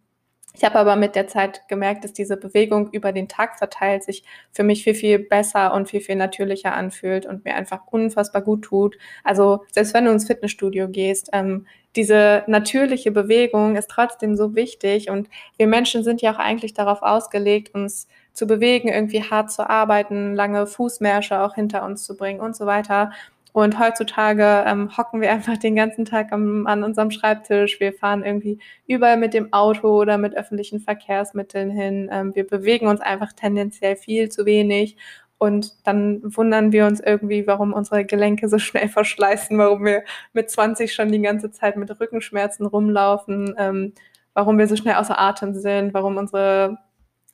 ich 0.57 0.65
habe 0.65 0.79
aber 0.79 0.97
mit 0.97 1.15
der 1.15 1.29
Zeit 1.29 1.69
gemerkt, 1.69 2.03
dass 2.03 2.15
diese 2.15 2.39
Bewegung 2.39 2.89
über 2.91 3.13
den 3.13 3.29
Tag 3.29 3.59
verteilt 3.59 4.05
sich 4.05 4.25
für 4.53 4.63
mich 4.63 4.85
viel, 4.85 4.95
viel 4.95 5.19
besser 5.19 5.75
und 5.75 5.91
viel, 5.91 6.01
viel 6.01 6.17
natürlicher 6.17 6.73
anfühlt 6.73 7.27
und 7.27 7.45
mir 7.45 7.55
einfach 7.55 7.81
unfassbar 7.89 8.41
gut 8.41 8.63
tut. 8.63 8.97
Also 9.23 9.65
selbst 9.71 9.93
wenn 9.93 10.07
du 10.07 10.13
ins 10.13 10.27
Fitnessstudio 10.27 10.89
gehst, 10.89 11.29
ähm, 11.35 11.67
diese 11.95 12.43
natürliche 12.47 13.11
Bewegung 13.11 13.77
ist 13.77 13.91
trotzdem 13.91 14.37
so 14.37 14.55
wichtig 14.55 15.11
und 15.11 15.29
wir 15.59 15.67
Menschen 15.67 16.05
sind 16.05 16.23
ja 16.23 16.35
auch 16.35 16.39
eigentlich 16.39 16.73
darauf 16.73 17.03
ausgelegt, 17.03 17.75
uns 17.75 18.07
zu 18.37 18.47
bewegen, 18.47 18.89
irgendwie 18.89 19.23
hart 19.23 19.51
zu 19.51 19.69
arbeiten, 19.69 20.35
lange 20.35 20.67
Fußmärsche 20.67 21.41
auch 21.41 21.55
hinter 21.55 21.85
uns 21.85 22.05
zu 22.05 22.17
bringen 22.17 22.41
und 22.41 22.55
so 22.55 22.67
weiter. 22.67 23.11
Und 23.53 23.79
heutzutage 23.79 24.65
ähm, 24.67 24.95
hocken 24.99 25.23
wir 25.23 25.31
einfach 25.33 25.57
den 25.57 25.75
ganzen 25.75 26.05
Tag 26.05 26.33
am, 26.33 26.67
an 26.67 26.85
unserem 26.85 27.11
Schreibtisch. 27.11 27.81
Wir 27.81 27.95
fahren 27.95 28.23
irgendwie 28.23 28.59
überall 28.87 29.17
mit 29.17 29.33
dem 29.33 29.55
Auto 29.55 29.89
oder 29.89 30.19
mit 30.19 30.37
öffentlichen 30.37 30.81
Verkehrsmitteln 30.81 31.71
hin. 31.71 32.11
Ähm, 32.13 32.35
wir 32.35 32.47
bewegen 32.47 32.89
uns 32.89 33.01
einfach 33.01 33.33
tendenziell 33.33 33.97
viel 33.97 34.29
zu 34.29 34.45
wenig. 34.45 34.99
Und 35.39 35.75
dann 35.87 36.21
wundern 36.37 36.73
wir 36.73 36.87
uns 36.87 37.01
irgendwie, 37.01 37.47
warum 37.47 37.73
unsere 37.73 38.05
Gelenke 38.05 38.51
so 38.51 38.59
schnell 38.59 38.89
verschleißen, 38.91 39.57
warum 39.57 39.87
wir 39.87 40.05
mit 40.35 40.51
20 40.51 40.93
schon 40.93 41.11
die 41.11 41.23
ganze 41.23 41.51
Zeit 41.51 41.79
mit 41.79 41.99
Rückenschmerzen 41.99 42.67
rumlaufen, 42.67 43.55
ähm, 43.59 43.95
warum 44.35 44.59
wir 44.59 44.69
so 44.69 44.77
schnell 44.77 44.97
außer 44.97 45.19
Atem 45.19 45.55
sind, 45.55 45.95
warum 45.95 46.19
unsere 46.19 46.77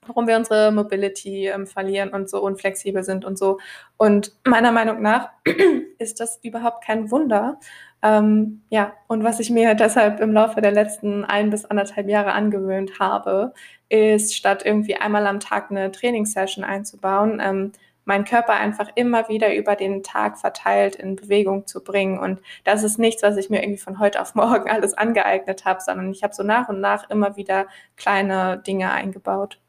warum 0.07 0.27
wir 0.27 0.37
unsere 0.37 0.73
Mobility 0.73 1.49
ähm, 1.49 1.67
verlieren 1.67 2.11
und 2.11 2.29
so 2.29 2.43
unflexibel 2.43 3.03
sind 3.03 3.25
und 3.25 3.39
so. 3.39 3.59
Und 3.97 4.33
meiner 4.47 4.73
Meinung 4.73 5.01
nach 5.01 5.31
ist 5.99 6.21
das 6.21 6.39
überhaupt 6.43 6.85
kein 6.85 7.11
Wunder. 7.11 7.59
Ähm, 8.03 8.63
ja, 8.69 8.93
und 9.07 9.23
was 9.23 9.39
ich 9.39 9.51
mir 9.51 9.75
deshalb 9.75 10.21
im 10.21 10.33
Laufe 10.33 10.61
der 10.61 10.73
letzten 10.73 11.25
ein 11.25 11.51
bis 11.51 11.65
anderthalb 11.65 12.09
Jahre 12.09 12.33
angewöhnt 12.33 12.99
habe, 12.99 13.55
ist 13.89 14.35
statt 14.35 14.63
irgendwie 14.65 14.97
einmal 14.97 15.27
am 15.27 15.39
Tag 15.39 15.71
eine 15.71 15.93
Trainingssession 15.93 16.65
einzubauen, 16.65 17.41
ähm, 17.41 17.73
meinen 18.05 18.25
Körper 18.25 18.55
einfach 18.55 18.89
immer 18.97 19.29
wieder 19.29 19.55
über 19.55 19.77
den 19.77 20.03
Tag 20.03 20.39
verteilt 20.39 20.97
in 20.97 21.15
Bewegung 21.15 21.69
zu 21.69 21.85
bringen. 21.85 22.19
Und 22.19 22.41
das 22.65 22.83
ist 22.83 22.99
nichts, 22.99 23.23
was 23.23 23.37
ich 23.37 23.49
mir 23.51 23.63
irgendwie 23.63 23.79
von 23.79 24.01
heute 24.01 24.21
auf 24.21 24.35
morgen 24.35 24.69
alles 24.71 24.95
angeeignet 24.95 25.65
habe, 25.65 25.81
sondern 25.81 26.11
ich 26.11 26.25
habe 26.25 26.35
so 26.35 26.43
nach 26.43 26.69
und 26.69 26.81
nach 26.81 27.09
immer 27.11 27.37
wieder 27.37 27.69
kleine 27.97 28.59
Dinge 28.59 28.91
eingebaut. 28.91 29.61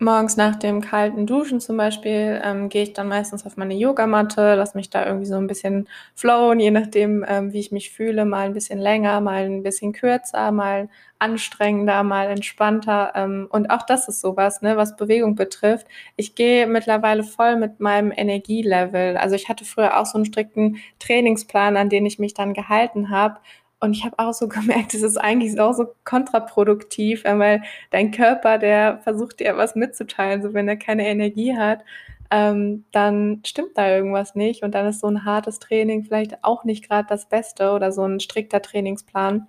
Morgens 0.00 0.36
nach 0.36 0.56
dem 0.56 0.80
kalten 0.80 1.24
Duschen 1.24 1.60
zum 1.60 1.76
Beispiel 1.76 2.40
ähm, 2.44 2.68
gehe 2.68 2.82
ich 2.82 2.92
dann 2.94 3.06
meistens 3.08 3.46
auf 3.46 3.56
meine 3.56 3.74
Yogamatte, 3.74 4.56
lasse 4.56 4.76
mich 4.76 4.90
da 4.90 5.06
irgendwie 5.06 5.26
so 5.26 5.36
ein 5.36 5.46
bisschen 5.46 5.88
flowen, 6.16 6.58
je 6.58 6.72
nachdem, 6.72 7.24
ähm, 7.28 7.52
wie 7.52 7.60
ich 7.60 7.70
mich 7.70 7.90
fühle, 7.92 8.24
mal 8.24 8.46
ein 8.46 8.54
bisschen 8.54 8.80
länger, 8.80 9.20
mal 9.20 9.44
ein 9.44 9.62
bisschen 9.62 9.92
kürzer, 9.92 10.50
mal 10.50 10.88
anstrengender, 11.20 12.02
mal 12.02 12.26
entspannter. 12.28 13.12
Ähm, 13.14 13.46
und 13.50 13.70
auch 13.70 13.82
das 13.86 14.08
ist 14.08 14.20
sowas, 14.20 14.62
ne, 14.62 14.76
was 14.76 14.96
Bewegung 14.96 15.36
betrifft. 15.36 15.86
Ich 16.16 16.34
gehe 16.34 16.66
mittlerweile 16.66 17.22
voll 17.22 17.56
mit 17.56 17.78
meinem 17.78 18.12
Energielevel. 18.14 19.16
Also 19.16 19.36
ich 19.36 19.48
hatte 19.48 19.64
früher 19.64 19.98
auch 19.98 20.06
so 20.06 20.18
einen 20.18 20.24
strikten 20.26 20.78
Trainingsplan, 20.98 21.76
an 21.76 21.88
den 21.88 22.04
ich 22.04 22.18
mich 22.18 22.34
dann 22.34 22.52
gehalten 22.52 23.10
habe. 23.10 23.38
Und 23.80 23.92
ich 23.92 24.04
habe 24.04 24.18
auch 24.18 24.32
so 24.32 24.48
gemerkt, 24.48 24.94
es 24.94 25.02
ist 25.02 25.16
eigentlich 25.16 25.58
auch 25.60 25.72
so 25.72 25.86
kontraproduktiv, 26.04 27.24
weil 27.24 27.62
dein 27.90 28.10
Körper, 28.10 28.58
der 28.58 28.98
versucht 29.02 29.40
dir 29.40 29.56
was 29.56 29.74
mitzuteilen, 29.74 30.42
so 30.42 30.54
wenn 30.54 30.68
er 30.68 30.76
keine 30.76 31.06
Energie 31.06 31.56
hat, 31.56 31.84
ähm, 32.30 32.84
dann 32.92 33.42
stimmt 33.44 33.76
da 33.76 33.88
irgendwas 33.88 34.34
nicht 34.34 34.62
und 34.62 34.74
dann 34.74 34.86
ist 34.86 35.00
so 35.00 35.06
ein 35.06 35.24
hartes 35.24 35.58
Training 35.58 36.04
vielleicht 36.04 36.42
auch 36.42 36.64
nicht 36.64 36.88
gerade 36.88 37.06
das 37.08 37.28
Beste 37.28 37.72
oder 37.72 37.92
so 37.92 38.02
ein 38.02 38.20
strikter 38.20 38.62
Trainingsplan. 38.62 39.46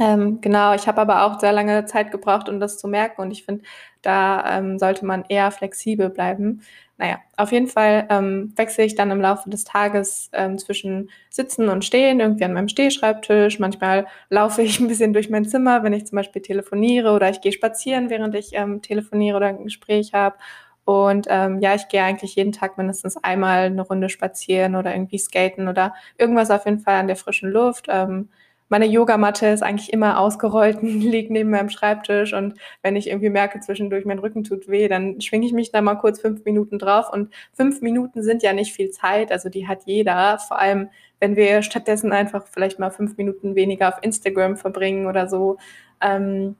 Ähm, 0.00 0.40
genau, 0.40 0.74
ich 0.74 0.88
habe 0.88 1.00
aber 1.00 1.24
auch 1.24 1.38
sehr 1.38 1.52
lange 1.52 1.84
Zeit 1.84 2.10
gebraucht, 2.10 2.48
um 2.48 2.58
das 2.58 2.78
zu 2.78 2.88
merken 2.88 3.20
und 3.22 3.30
ich 3.30 3.44
finde, 3.44 3.62
da 4.02 4.58
ähm, 4.58 4.76
sollte 4.78 5.04
man 5.06 5.24
eher 5.28 5.52
flexibel 5.52 6.10
bleiben. 6.10 6.62
Naja, 6.96 7.18
auf 7.36 7.52
jeden 7.52 7.68
Fall 7.68 8.06
ähm, 8.10 8.52
wechsle 8.56 8.84
ich 8.84 8.96
dann 8.96 9.10
im 9.12 9.20
Laufe 9.20 9.48
des 9.50 9.62
Tages 9.64 10.30
ähm, 10.32 10.58
zwischen 10.58 11.10
Sitzen 11.30 11.68
und 11.68 11.84
Stehen, 11.84 12.18
irgendwie 12.20 12.44
an 12.44 12.52
meinem 12.54 12.68
Stehschreibtisch. 12.68 13.60
Manchmal 13.60 14.06
laufe 14.30 14.62
ich 14.62 14.80
ein 14.80 14.88
bisschen 14.88 15.12
durch 15.12 15.30
mein 15.30 15.44
Zimmer, 15.44 15.84
wenn 15.84 15.92
ich 15.92 16.06
zum 16.06 16.16
Beispiel 16.16 16.42
telefoniere 16.42 17.12
oder 17.12 17.30
ich 17.30 17.40
gehe 17.40 17.52
spazieren, 17.52 18.10
während 18.10 18.34
ich 18.34 18.50
ähm, 18.54 18.82
telefoniere 18.82 19.36
oder 19.36 19.46
ein 19.46 19.62
Gespräch 19.64 20.12
habe. 20.12 20.36
Und 20.84 21.26
ähm, 21.30 21.60
ja, 21.60 21.74
ich 21.74 21.88
gehe 21.88 22.02
eigentlich 22.02 22.34
jeden 22.34 22.52
Tag 22.52 22.76
mindestens 22.78 23.16
einmal 23.16 23.64
eine 23.66 23.82
Runde 23.82 24.08
spazieren 24.08 24.74
oder 24.76 24.92
irgendwie 24.94 25.18
skaten 25.18 25.66
oder 25.68 25.94
irgendwas 26.18 26.50
auf 26.50 26.66
jeden 26.66 26.80
Fall 26.80 26.96
an 26.96 27.06
der 27.06 27.16
frischen 27.16 27.50
Luft. 27.50 27.86
Ähm, 27.88 28.28
meine 28.68 28.86
Yogamatte 28.86 29.46
ist 29.46 29.62
eigentlich 29.62 29.92
immer 29.92 30.18
ausgerollt, 30.18 30.78
liegt 30.82 31.30
neben 31.30 31.50
meinem 31.50 31.68
Schreibtisch. 31.68 32.32
Und 32.32 32.54
wenn 32.82 32.96
ich 32.96 33.08
irgendwie 33.08 33.30
merke, 33.30 33.60
zwischendurch 33.60 34.04
mein 34.04 34.18
Rücken 34.18 34.44
tut 34.44 34.68
weh, 34.68 34.88
dann 34.88 35.20
schwinge 35.20 35.46
ich 35.46 35.52
mich 35.52 35.70
da 35.70 35.80
mal 35.80 35.96
kurz 35.96 36.20
fünf 36.20 36.44
Minuten 36.44 36.78
drauf. 36.78 37.12
Und 37.12 37.32
fünf 37.52 37.80
Minuten 37.82 38.22
sind 38.22 38.42
ja 38.42 38.52
nicht 38.52 38.72
viel 38.74 38.90
Zeit, 38.90 39.30
also 39.32 39.48
die 39.48 39.68
hat 39.68 39.82
jeder, 39.86 40.38
vor 40.38 40.58
allem 40.58 40.88
wenn 41.20 41.36
wir 41.36 41.62
stattdessen 41.62 42.12
einfach 42.12 42.46
vielleicht 42.48 42.78
mal 42.78 42.90
fünf 42.90 43.16
Minuten 43.16 43.54
weniger 43.54 43.88
auf 43.88 44.02
Instagram 44.02 44.56
verbringen 44.56 45.06
oder 45.06 45.26
so. 45.26 45.56
Ähm, 46.02 46.56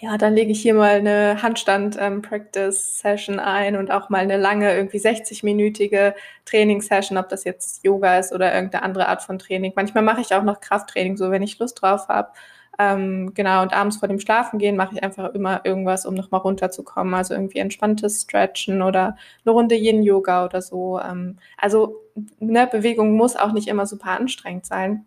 ja, 0.00 0.16
dann 0.16 0.34
lege 0.34 0.52
ich 0.52 0.62
hier 0.62 0.74
mal 0.74 0.96
eine 0.96 1.42
Handstand-Practice-Session 1.42 3.36
ähm, 3.36 3.40
ein 3.44 3.76
und 3.76 3.90
auch 3.90 4.08
mal 4.10 4.18
eine 4.18 4.36
lange, 4.36 4.74
irgendwie 4.74 4.98
60-minütige 4.98 6.14
Trainingssession, 6.44 7.18
ob 7.18 7.28
das 7.28 7.44
jetzt 7.44 7.84
Yoga 7.84 8.18
ist 8.18 8.32
oder 8.32 8.54
irgendeine 8.54 8.84
andere 8.84 9.08
Art 9.08 9.22
von 9.22 9.38
Training. 9.38 9.72
Manchmal 9.74 10.04
mache 10.04 10.20
ich 10.20 10.32
auch 10.34 10.44
noch 10.44 10.60
Krafttraining, 10.60 11.16
so 11.16 11.30
wenn 11.30 11.42
ich 11.42 11.58
Lust 11.58 11.82
drauf 11.82 12.08
habe. 12.08 12.30
Ähm, 12.78 13.34
genau, 13.34 13.62
und 13.62 13.72
abends 13.72 13.96
vor 13.96 14.06
dem 14.08 14.20
Schlafengehen 14.20 14.76
mache 14.76 14.94
ich 14.94 15.02
einfach 15.02 15.34
immer 15.34 15.62
irgendwas, 15.64 16.06
um 16.06 16.14
nochmal 16.14 16.42
runterzukommen. 16.42 17.12
Also 17.14 17.34
irgendwie 17.34 17.58
entspanntes 17.58 18.22
Stretchen 18.22 18.82
oder 18.82 19.16
eine 19.44 19.52
Runde 19.52 19.74
Yin-Yoga 19.74 20.44
oder 20.44 20.62
so. 20.62 21.00
Ähm, 21.00 21.38
also 21.56 21.96
ne, 22.38 22.68
Bewegung 22.70 23.16
muss 23.16 23.34
auch 23.36 23.52
nicht 23.52 23.66
immer 23.68 23.86
super 23.86 24.10
anstrengend 24.12 24.64
sein. 24.66 25.06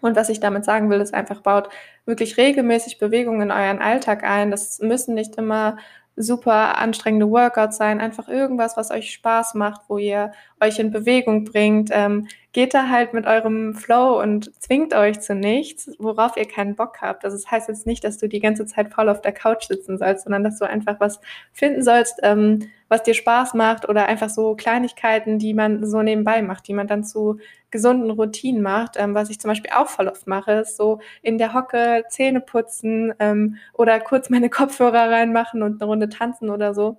Und 0.00 0.16
was 0.16 0.28
ich 0.28 0.40
damit 0.40 0.64
sagen 0.64 0.90
will, 0.90 1.00
ist 1.00 1.14
einfach, 1.14 1.40
baut 1.40 1.68
wirklich 2.04 2.36
regelmäßig 2.36 2.98
Bewegung 2.98 3.42
in 3.42 3.50
euren 3.50 3.80
Alltag 3.80 4.24
ein. 4.24 4.50
Das 4.50 4.78
müssen 4.80 5.14
nicht 5.14 5.36
immer 5.36 5.76
super 6.18 6.78
anstrengende 6.78 7.30
Workouts 7.30 7.76
sein, 7.76 8.00
einfach 8.00 8.28
irgendwas, 8.28 8.76
was 8.76 8.90
euch 8.90 9.12
Spaß 9.12 9.54
macht, 9.54 9.82
wo 9.88 9.98
ihr 9.98 10.32
euch 10.60 10.78
in 10.78 10.90
Bewegung 10.90 11.44
bringt. 11.44 11.90
Ähm, 11.92 12.26
geht 12.52 12.74
da 12.74 12.88
halt 12.88 13.14
mit 13.14 13.26
eurem 13.26 13.74
Flow 13.74 14.20
und 14.20 14.50
zwingt 14.60 14.94
euch 14.94 15.20
zu 15.20 15.34
nichts, 15.34 15.90
worauf 15.98 16.36
ihr 16.36 16.46
keinen 16.46 16.74
Bock 16.74 17.00
habt. 17.00 17.24
Also 17.24 17.36
das 17.36 17.48
heißt 17.50 17.68
jetzt 17.68 17.86
nicht, 17.86 18.02
dass 18.02 18.18
du 18.18 18.28
die 18.28 18.40
ganze 18.40 18.66
Zeit 18.66 18.92
voll 18.92 19.08
auf 19.08 19.20
der 19.20 19.32
Couch 19.32 19.68
sitzen 19.68 19.96
sollst, 19.96 20.24
sondern 20.24 20.42
dass 20.42 20.58
du 20.58 20.64
einfach 20.64 20.98
was 20.98 21.20
finden 21.52 21.82
sollst, 21.84 22.18
ähm, 22.22 22.68
was 22.88 23.04
dir 23.04 23.14
Spaß 23.14 23.54
macht 23.54 23.88
oder 23.88 24.06
einfach 24.06 24.30
so 24.30 24.56
Kleinigkeiten, 24.56 25.38
die 25.38 25.54
man 25.54 25.86
so 25.86 26.02
nebenbei 26.02 26.42
macht, 26.42 26.66
die 26.66 26.74
man 26.74 26.88
dann 26.88 27.04
zu 27.04 27.38
gesunden 27.70 28.10
Routinen 28.10 28.62
macht. 28.62 28.96
Ähm, 28.96 29.14
was 29.14 29.30
ich 29.30 29.40
zum 29.40 29.48
Beispiel 29.50 29.70
auch 29.74 29.88
voll 29.88 30.08
oft 30.08 30.26
mache, 30.26 30.52
ist 30.52 30.76
so 30.76 31.00
in 31.22 31.38
der 31.38 31.54
Hocke 31.54 32.04
Zähne 32.08 32.40
putzen 32.40 33.12
ähm, 33.18 33.56
oder 33.74 34.00
kurz 34.00 34.30
meine 34.30 34.50
Kopfhörer 34.50 35.10
reinmachen 35.10 35.62
und 35.62 35.80
eine 35.80 35.88
Runde 35.88 36.08
tanzen 36.08 36.50
oder 36.50 36.74
so. 36.74 36.98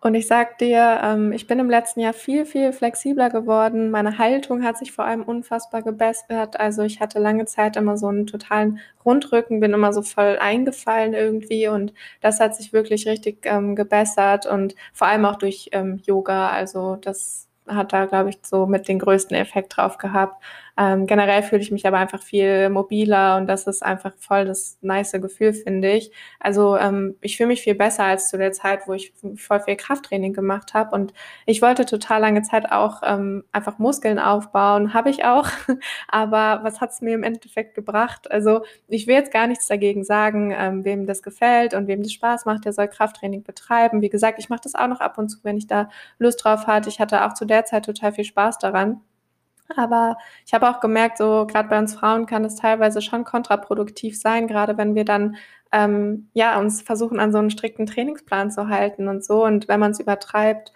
Und 0.00 0.14
ich 0.14 0.28
sag 0.28 0.58
dir, 0.58 1.00
ähm, 1.02 1.32
ich 1.32 1.48
bin 1.48 1.58
im 1.58 1.68
letzten 1.68 1.98
Jahr 2.00 2.12
viel, 2.12 2.46
viel 2.46 2.72
flexibler 2.72 3.30
geworden. 3.30 3.90
Meine 3.90 4.16
Haltung 4.18 4.62
hat 4.62 4.78
sich 4.78 4.92
vor 4.92 5.04
allem 5.04 5.22
unfassbar 5.24 5.82
gebessert. 5.82 6.58
Also 6.60 6.82
ich 6.82 7.00
hatte 7.00 7.18
lange 7.18 7.46
Zeit 7.46 7.76
immer 7.76 7.96
so 7.96 8.06
einen 8.06 8.28
totalen 8.28 8.78
Rundrücken, 9.04 9.58
bin 9.58 9.72
immer 9.72 9.92
so 9.92 10.02
voll 10.02 10.38
eingefallen 10.40 11.14
irgendwie 11.14 11.66
und 11.66 11.92
das 12.20 12.38
hat 12.38 12.54
sich 12.54 12.72
wirklich 12.72 13.08
richtig 13.08 13.40
ähm, 13.44 13.74
gebessert 13.74 14.46
und 14.46 14.76
vor 14.92 15.08
allem 15.08 15.24
auch 15.24 15.36
durch 15.36 15.70
ähm, 15.72 16.00
Yoga. 16.06 16.50
Also 16.50 16.94
das 16.96 17.47
hat 17.68 17.92
da, 17.92 18.06
glaube 18.06 18.30
ich, 18.30 18.38
so 18.42 18.66
mit 18.66 18.88
den 18.88 18.98
größten 18.98 19.36
Effekt 19.36 19.76
drauf 19.76 19.98
gehabt. 19.98 20.42
Ähm, 20.78 21.06
generell 21.06 21.42
fühle 21.42 21.60
ich 21.60 21.72
mich 21.72 21.86
aber 21.88 21.98
einfach 21.98 22.22
viel 22.22 22.68
mobiler 22.68 23.36
und 23.36 23.48
das 23.48 23.66
ist 23.66 23.82
einfach 23.82 24.12
voll 24.16 24.44
das 24.44 24.78
nice 24.80 25.10
Gefühl, 25.12 25.52
finde 25.52 25.90
ich. 25.90 26.12
Also 26.38 26.76
ähm, 26.76 27.16
ich 27.20 27.36
fühle 27.36 27.48
mich 27.48 27.62
viel 27.62 27.74
besser 27.74 28.04
als 28.04 28.28
zu 28.28 28.38
der 28.38 28.52
Zeit, 28.52 28.86
wo 28.86 28.92
ich 28.92 29.12
voll 29.36 29.58
viel 29.60 29.74
Krafttraining 29.74 30.34
gemacht 30.34 30.74
habe 30.74 30.94
und 30.94 31.12
ich 31.46 31.62
wollte 31.62 31.84
total 31.84 32.20
lange 32.20 32.42
Zeit 32.42 32.70
auch 32.70 33.02
ähm, 33.04 33.42
einfach 33.50 33.78
Muskeln 33.78 34.20
aufbauen, 34.20 34.94
habe 34.98 35.10
ich 35.10 35.24
auch, 35.24 35.48
aber 36.08 36.60
was 36.62 36.80
hat 36.80 36.90
es 36.90 37.00
mir 37.00 37.14
im 37.14 37.24
Endeffekt 37.24 37.74
gebracht? 37.74 38.30
Also 38.30 38.62
ich 38.86 39.08
will 39.08 39.16
jetzt 39.16 39.32
gar 39.32 39.48
nichts 39.48 39.66
dagegen 39.66 40.04
sagen, 40.04 40.54
ähm, 40.56 40.84
wem 40.84 41.06
das 41.06 41.22
gefällt 41.24 41.74
und 41.74 41.88
wem 41.88 42.02
das 42.04 42.12
Spaß 42.12 42.44
macht, 42.44 42.64
der 42.64 42.72
soll 42.72 42.86
Krafttraining 42.86 43.42
betreiben. 43.42 44.00
Wie 44.00 44.10
gesagt, 44.10 44.38
ich 44.38 44.48
mache 44.48 44.60
das 44.62 44.76
auch 44.76 44.86
noch 44.86 45.00
ab 45.00 45.18
und 45.18 45.28
zu, 45.28 45.38
wenn 45.42 45.56
ich 45.56 45.66
da 45.66 45.88
Lust 46.18 46.44
drauf 46.44 46.66
hatte. 46.68 46.88
Ich 46.88 47.00
hatte 47.00 47.24
auch 47.26 47.34
zu 47.34 47.46
der 47.46 47.64
Zeit 47.64 47.84
total 47.86 48.12
viel 48.12 48.24
Spaß 48.24 48.58
daran. 48.58 49.00
Aber 49.76 50.16
ich 50.46 50.54
habe 50.54 50.68
auch 50.68 50.80
gemerkt, 50.80 51.18
so 51.18 51.46
gerade 51.46 51.68
bei 51.68 51.78
uns 51.78 51.94
Frauen 51.94 52.26
kann 52.26 52.44
es 52.44 52.56
teilweise 52.56 53.02
schon 53.02 53.24
kontraproduktiv 53.24 54.18
sein, 54.18 54.46
gerade 54.48 54.78
wenn 54.78 54.94
wir 54.94 55.04
dann 55.04 55.36
ähm, 55.72 56.28
ja 56.32 56.58
uns 56.58 56.82
versuchen 56.82 57.20
an 57.20 57.32
so 57.32 57.38
einen 57.38 57.50
strikten 57.50 57.86
Trainingsplan 57.86 58.50
zu 58.50 58.68
halten 58.68 59.08
und 59.08 59.24
so. 59.24 59.44
Und 59.44 59.68
wenn 59.68 59.80
man 59.80 59.90
es 59.92 60.00
übertreibt, 60.00 60.72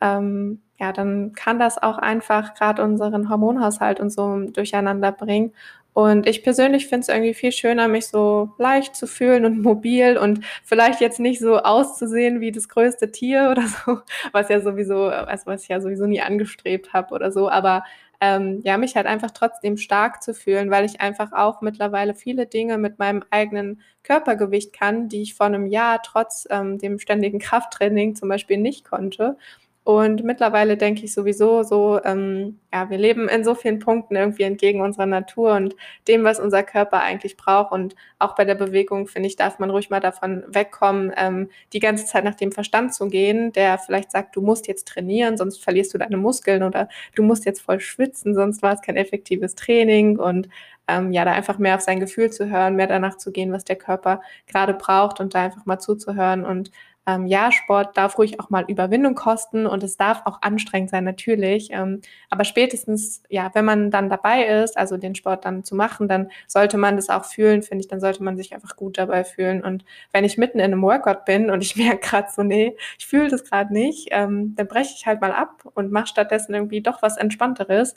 ähm, 0.00 0.62
ja, 0.78 0.92
dann 0.92 1.32
kann 1.32 1.58
das 1.58 1.82
auch 1.82 1.98
einfach 1.98 2.54
gerade 2.54 2.82
unseren 2.84 3.30
Hormonhaushalt 3.30 3.98
und 4.00 4.10
so 4.10 4.38
durcheinander 4.50 5.10
bringen. 5.12 5.52
Und 5.94 6.26
ich 6.26 6.42
persönlich 6.42 6.88
finde 6.88 7.00
es 7.04 7.08
irgendwie 7.08 7.32
viel 7.32 7.52
schöner, 7.52 7.88
mich 7.88 8.08
so 8.08 8.50
leicht 8.58 8.94
zu 8.94 9.06
fühlen 9.06 9.46
und 9.46 9.62
mobil 9.62 10.18
und 10.18 10.44
vielleicht 10.62 11.00
jetzt 11.00 11.18
nicht 11.20 11.40
so 11.40 11.56
auszusehen 11.56 12.42
wie 12.42 12.52
das 12.52 12.68
größte 12.68 13.10
Tier 13.12 13.48
oder 13.50 13.62
so, 13.62 14.00
was 14.32 14.50
ja 14.50 14.60
sowieso, 14.60 15.06
also 15.06 15.46
was 15.46 15.62
ich 15.62 15.68
ja 15.68 15.80
sowieso 15.80 16.04
nie 16.06 16.20
angestrebt 16.20 16.92
habe 16.92 17.14
oder 17.14 17.32
so, 17.32 17.48
aber 17.48 17.82
ähm, 18.20 18.60
ja, 18.64 18.76
mich 18.78 18.96
halt 18.96 19.06
einfach 19.06 19.30
trotzdem 19.30 19.76
stark 19.76 20.22
zu 20.22 20.34
fühlen, 20.34 20.70
weil 20.70 20.84
ich 20.84 21.00
einfach 21.00 21.32
auch 21.32 21.60
mittlerweile 21.60 22.14
viele 22.14 22.46
Dinge 22.46 22.78
mit 22.78 22.98
meinem 22.98 23.22
eigenen 23.30 23.80
Körpergewicht 24.02 24.72
kann, 24.72 25.08
die 25.08 25.22
ich 25.22 25.34
vor 25.34 25.46
einem 25.46 25.66
Jahr 25.66 26.00
trotz 26.02 26.46
ähm, 26.50 26.78
dem 26.78 26.98
ständigen 26.98 27.38
Krafttraining 27.38 28.14
zum 28.14 28.28
Beispiel 28.28 28.58
nicht 28.58 28.84
konnte. 28.84 29.36
Und 29.86 30.24
mittlerweile 30.24 30.76
denke 30.76 31.04
ich 31.04 31.14
sowieso 31.14 31.62
so, 31.62 32.00
ähm, 32.02 32.58
ja, 32.72 32.90
wir 32.90 32.98
leben 32.98 33.28
in 33.28 33.44
so 33.44 33.54
vielen 33.54 33.78
Punkten 33.78 34.16
irgendwie 34.16 34.42
entgegen 34.42 34.80
unserer 34.80 35.06
Natur 35.06 35.54
und 35.54 35.76
dem, 36.08 36.24
was 36.24 36.40
unser 36.40 36.64
Körper 36.64 37.02
eigentlich 37.02 37.36
braucht. 37.36 37.70
Und 37.70 37.94
auch 38.18 38.34
bei 38.34 38.44
der 38.44 38.56
Bewegung, 38.56 39.06
finde 39.06 39.28
ich, 39.28 39.36
darf 39.36 39.60
man 39.60 39.70
ruhig 39.70 39.88
mal 39.88 40.00
davon 40.00 40.42
wegkommen, 40.48 41.12
ähm, 41.16 41.50
die 41.72 41.78
ganze 41.78 42.04
Zeit 42.04 42.24
nach 42.24 42.34
dem 42.34 42.50
Verstand 42.50 42.94
zu 42.94 43.06
gehen, 43.06 43.52
der 43.52 43.78
vielleicht 43.78 44.10
sagt, 44.10 44.34
du 44.34 44.40
musst 44.40 44.66
jetzt 44.66 44.88
trainieren, 44.88 45.36
sonst 45.36 45.62
verlierst 45.62 45.94
du 45.94 45.98
deine 45.98 46.16
Muskeln 46.16 46.64
oder 46.64 46.88
du 47.14 47.22
musst 47.22 47.44
jetzt 47.44 47.60
voll 47.62 47.78
schwitzen, 47.78 48.34
sonst 48.34 48.62
war 48.62 48.72
es 48.74 48.82
kein 48.82 48.96
effektives 48.96 49.54
Training. 49.54 50.18
Und 50.18 50.48
ähm, 50.88 51.12
ja, 51.12 51.24
da 51.24 51.30
einfach 51.30 51.58
mehr 51.58 51.76
auf 51.76 51.80
sein 51.80 52.00
Gefühl 52.00 52.30
zu 52.30 52.50
hören, 52.50 52.74
mehr 52.74 52.88
danach 52.88 53.18
zu 53.18 53.30
gehen, 53.30 53.52
was 53.52 53.62
der 53.62 53.76
Körper 53.76 54.20
gerade 54.48 54.74
braucht 54.74 55.20
und 55.20 55.32
da 55.36 55.42
einfach 55.42 55.64
mal 55.64 55.78
zuzuhören 55.78 56.44
und 56.44 56.72
ähm, 57.06 57.26
ja, 57.26 57.52
Sport 57.52 57.96
darf 57.96 58.18
ruhig 58.18 58.40
auch 58.40 58.50
mal 58.50 58.64
Überwindung 58.66 59.14
kosten 59.14 59.66
und 59.66 59.82
es 59.84 59.96
darf 59.96 60.22
auch 60.24 60.42
anstrengend 60.42 60.90
sein, 60.90 61.04
natürlich. 61.04 61.68
Ähm, 61.70 62.00
aber 62.30 62.44
spätestens, 62.44 63.22
ja, 63.28 63.50
wenn 63.54 63.64
man 63.64 63.90
dann 63.92 64.10
dabei 64.10 64.44
ist, 64.46 64.76
also 64.76 64.96
den 64.96 65.14
Sport 65.14 65.44
dann 65.44 65.62
zu 65.62 65.76
machen, 65.76 66.08
dann 66.08 66.30
sollte 66.48 66.78
man 66.78 66.96
das 66.96 67.08
auch 67.08 67.24
fühlen, 67.24 67.62
finde 67.62 67.82
ich, 67.82 67.88
dann 67.88 68.00
sollte 68.00 68.24
man 68.24 68.36
sich 68.36 68.54
einfach 68.54 68.74
gut 68.74 68.98
dabei 68.98 69.22
fühlen. 69.22 69.62
Und 69.62 69.84
wenn 70.12 70.24
ich 70.24 70.36
mitten 70.36 70.58
in 70.58 70.64
einem 70.64 70.82
Workout 70.82 71.24
bin 71.24 71.50
und 71.50 71.62
ich 71.62 71.76
merke 71.76 72.00
gerade 72.00 72.28
so, 72.34 72.42
nee, 72.42 72.76
ich 72.98 73.06
fühle 73.06 73.28
das 73.28 73.44
gerade 73.44 73.72
nicht, 73.72 74.08
ähm, 74.10 74.54
dann 74.56 74.66
breche 74.66 74.94
ich 74.96 75.06
halt 75.06 75.20
mal 75.20 75.32
ab 75.32 75.62
und 75.74 75.92
mache 75.92 76.08
stattdessen 76.08 76.54
irgendwie 76.54 76.80
doch 76.80 77.02
was 77.02 77.16
Entspannteres. 77.16 77.94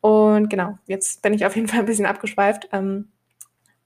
Und 0.00 0.48
genau, 0.50 0.78
jetzt 0.86 1.22
bin 1.22 1.32
ich 1.34 1.46
auf 1.46 1.56
jeden 1.56 1.68
Fall 1.68 1.80
ein 1.80 1.86
bisschen 1.86 2.06
abgeschweift. 2.06 2.68
Ähm, 2.72 3.08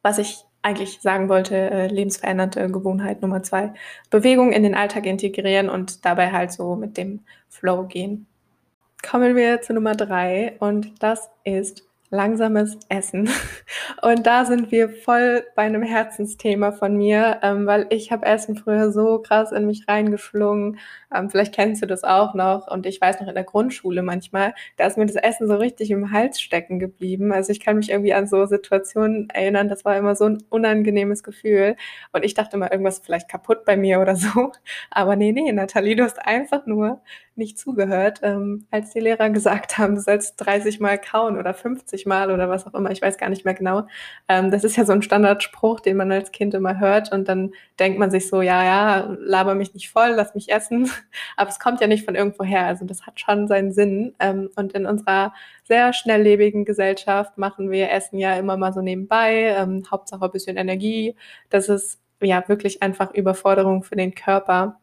was 0.03 0.19
ich 0.19 0.45
eigentlich 0.63 1.01
sagen 1.01 1.29
wollte, 1.29 1.57
äh, 1.57 1.87
lebensverändernde 1.89 2.71
Gewohnheit 2.71 3.23
Nummer 3.23 3.43
zwei. 3.43 3.75
Bewegung 4.11 4.53
in 4.53 4.63
den 4.63 4.75
Alltag 4.75 5.07
integrieren 5.07 5.69
und 5.69 6.05
dabei 6.05 6.33
halt 6.33 6.53
so 6.53 6.77
mit 6.77 6.97
dem 6.97 7.21
Flow 7.49 7.85
gehen. 7.85 8.27
Kommen 9.09 9.35
wir 9.35 9.61
zu 9.63 9.75
Nummer 9.75 9.95
drei 9.95 10.57
und 10.61 11.03
das 11.03 11.29
ist 11.45 11.85
langsames 12.13 12.79
Essen. 12.89 13.29
Und 14.03 14.27
da 14.27 14.45
sind 14.45 14.71
wir 14.71 14.91
voll 14.91 15.45
bei 15.57 15.63
einem 15.63 15.83
Herzensthema 15.83 16.71
von 16.71 16.97
mir, 16.97 17.41
ähm, 17.43 17.67
weil 17.67 17.87
ich 17.89 18.13
habe 18.13 18.27
Essen 18.27 18.55
früher 18.55 18.93
so 18.93 19.19
krass 19.21 19.51
in 19.51 19.67
mich 19.67 19.89
reingeschlungen. 19.89 20.79
Ähm, 21.13 21.31
vielleicht 21.31 21.55
kennst 21.55 21.83
du 21.83 21.87
das 21.87 22.05
auch 22.05 22.35
noch. 22.35 22.69
Und 22.71 22.85
ich 22.87 23.01
weiß 23.01 23.21
noch 23.21 23.29
in 23.29 23.35
der 23.35 23.45
Grundschule 23.45 24.03
manchmal, 24.03 24.55
da 24.77 24.87
ist 24.87 24.99
mir 24.99 25.07
das 25.07 25.17
Essen 25.17 25.49
so 25.49 25.57
richtig 25.57 25.91
im 25.91 26.13
Hals 26.13 26.41
stecken 26.41 26.79
geblieben. 26.79 27.33
Also 27.33 27.51
ich 27.51 27.61
kann 27.61 27.77
mich 27.77 27.91
irgendwie 27.91 28.15
an 28.15 28.27
so 28.27 28.45
Situationen 28.45 29.31
erinnern. 29.31 29.69
Das 29.69 29.85
war 29.85 29.97
immer 29.97 30.15
so 30.15 30.27
ein 30.27 30.43
unangenehmes 30.51 31.23
Gefühl. 31.23 31.77
Und 32.13 32.25
ich 32.25 32.35
dachte 32.35 32.57
immer, 32.57 32.71
irgendwas 32.71 32.99
vielleicht 32.99 33.29
kaputt 33.31 33.65
bei 33.65 33.77
mir 33.77 34.01
oder 34.01 34.17
so. 34.17 34.53
Aber 34.91 35.17
nee, 35.17 35.33
nee, 35.33 35.51
Nathalie, 35.51 35.97
du 35.97 36.05
hast 36.05 36.25
einfach 36.25 36.67
nur 36.67 37.01
nicht 37.35 37.59
zugehört, 37.59 38.21
ähm, 38.23 38.67
als 38.71 38.91
die 38.91 39.01
Lehrer 39.01 39.31
gesagt 39.31 39.79
haben, 39.79 39.95
du 39.95 40.01
sollst 40.01 40.35
30 40.37 40.81
Mal 40.81 40.99
kauen 40.99 41.39
oder 41.39 41.55
50 41.55 42.02
Mal 42.07 42.31
oder 42.31 42.49
was 42.49 42.67
auch 42.67 42.75
immer, 42.75 42.91
ich 42.91 43.03
weiß 43.03 43.19
gar 43.19 43.29
nicht 43.29 43.45
mehr 43.45 43.55
genau. 43.55 43.87
Ähm, 44.29 44.51
das 44.51 44.65
ist 44.65 44.77
ja 44.77 44.85
so 44.85 44.93
ein 44.93 45.03
Standardspruch, 45.03 45.81
den 45.81 45.97
man 45.97 46.13
als 46.13 46.33
Kind 46.33 46.55
immer 46.55 46.79
hört 46.79 47.13
und 47.13 47.29
dann 47.29 47.53
denkt 47.79 47.99
man 47.99 48.11
sich 48.11 48.29
so, 48.29 48.43
ja, 48.43 48.65
ja, 48.65 49.17
laber 49.19 49.55
mich 49.55 49.75
nicht 49.75 49.91
voll, 49.91 50.11
lass 50.11 50.35
mich 50.35 50.51
essen. 50.51 50.91
Aber 51.37 51.51
es 51.51 51.59
kommt 51.59 51.81
ja 51.81 51.87
nicht 51.87 52.05
von 52.05 52.15
irgendwoher, 52.15 52.67
also 52.67 52.85
das 52.85 53.07
hat 53.07 53.21
schon 53.21 53.49
seinen 53.49 53.73
Sinn. 53.73 54.15
Ähm, 54.21 54.51
und 54.57 54.73
in 54.73 54.87
unserer 54.87 55.33
sehr 55.65 55.93
schnelllebigen 55.93 56.65
Gesellschaft 56.65 57.39
machen 57.39 57.71
wir 57.71 57.91
Essen 57.91 58.19
ja 58.19 58.35
immer 58.37 58.57
mal 58.57 58.73
so 58.73 58.81
nebenbei, 58.81 59.55
ähm, 59.59 59.85
Hauptsache 59.91 60.25
ein 60.25 60.31
bisschen 60.31 60.57
Energie. 60.57 61.17
Das 61.51 61.69
ist 61.69 62.01
ja 62.21 62.47
wirklich 62.49 62.83
einfach 62.83 63.13
Überforderung 63.15 63.83
für 63.83 63.97
den 63.97 64.15
Körper. 64.15 64.81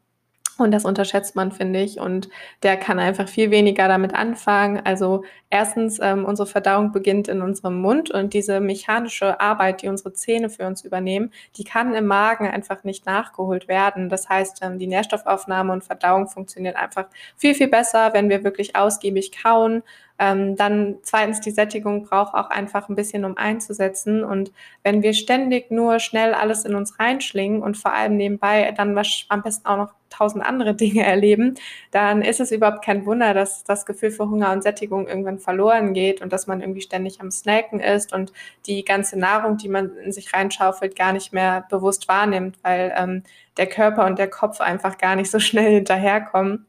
Und 0.60 0.72
das 0.72 0.86
unterschätzt 0.86 1.36
man, 1.36 1.52
finde 1.52 1.80
ich. 1.82 2.00
Und 2.00 2.30
der 2.64 2.78
kann 2.78 3.00
einfach 3.00 3.28
viel 3.28 3.52
weniger 3.52 3.88
damit 3.88 4.14
anfangen. 4.14 4.82
Also 4.84 5.24
erstens, 5.50 6.00
ähm, 6.02 6.26
unsere 6.26 6.48
Verdauung 6.48 6.92
beginnt 6.92 7.28
in 7.28 7.42
unserem 7.42 7.82
Mund 7.82 8.12
und 8.12 8.34
diese 8.34 8.60
mechanische 8.60 9.40
Arbeit, 9.40 9.82
die 9.82 9.88
unsere 9.88 10.14
Zähne 10.14 10.50
für 10.50 10.68
uns 10.68 10.84
übernehmen, 10.84 11.32
die 11.58 11.64
kann 11.64 11.94
im 11.94 12.06
Magen 12.06 12.48
einfach 12.48 12.84
nicht 12.84 13.06
nachgeholt 13.06 13.68
werden. 13.68 14.10
Das 14.10 14.30
heißt, 14.30 14.60
ähm, 14.64 14.80
die 14.80 14.88
Nährstoffaufnahme 14.88 15.74
und 15.74 15.84
Verdauung 15.84 16.28
funktioniert 16.28 16.76
einfach 16.76 17.06
viel, 17.36 17.56
viel 17.56 17.68
besser, 17.68 18.14
wenn 18.14 18.30
wir 18.30 18.44
wirklich 18.44 18.76
ausgiebig 18.76 19.32
kauen. 19.44 19.84
Ähm, 20.20 20.58
dann 20.58 20.98
zweitens, 21.02 21.40
die 21.40 21.52
Sättigung 21.52 22.04
braucht 22.04 22.34
auch 22.34 22.50
einfach 22.50 22.90
ein 22.90 22.96
bisschen, 22.96 23.24
um 23.24 23.38
einzusetzen. 23.38 24.24
Und 24.26 24.52
wenn 24.84 25.02
wir 25.02 25.14
ständig 25.14 25.72
nur 25.72 26.00
schnell 26.00 26.34
alles 26.34 26.66
in 26.66 26.76
uns 26.76 27.00
reinschlingen 27.00 27.64
und 27.64 27.78
vor 27.78 27.94
allem 27.94 28.18
nebenbei 28.18 28.72
dann 28.76 28.96
was, 28.96 29.26
am 29.30 29.42
besten 29.42 29.66
auch 29.66 29.78
noch 29.78 29.94
tausend 30.10 30.44
andere 30.44 30.74
Dinge 30.76 31.06
erleben, 31.06 31.56
dann 31.92 32.22
ist 32.22 32.40
es 32.40 32.52
überhaupt 32.52 32.84
kein 32.84 33.06
Wunder, 33.06 33.34
dass 33.34 33.64
das 33.64 33.86
Gefühl 33.86 34.12
für 34.12 34.30
Hunger 34.30 34.52
und 34.52 34.64
Sättigung 34.64 35.08
irgendwann 35.08 35.40
verloren 35.40 35.94
geht 35.94 36.22
und 36.22 36.34
dass 36.34 36.48
man 36.48 36.62
irgendwie 36.62 36.82
ständig 36.82 37.22
am 37.22 37.32
Snacken 37.32 37.80
ist 37.80 38.14
und 38.14 38.34
die 38.66 38.84
ganze 38.84 39.18
Nahrung, 39.20 39.58
die 39.58 39.70
man 39.70 39.96
in 39.98 40.12
sich 40.12 40.34
reinschaufelt, 40.34 40.96
gar 40.96 41.14
nicht 41.14 41.34
mehr 41.34 41.66
bewusst 41.70 42.08
wahrnimmt, 42.08 42.58
weil 42.64 42.94
ähm, 42.96 43.24
der 43.58 43.68
Körper 43.68 44.06
und 44.06 44.20
der 44.20 44.30
Kopf 44.30 44.62
einfach 44.62 44.98
gar 44.98 45.16
nicht 45.16 45.32
so 45.32 45.40
schnell 45.40 45.72
hinterherkommen. 45.76 46.66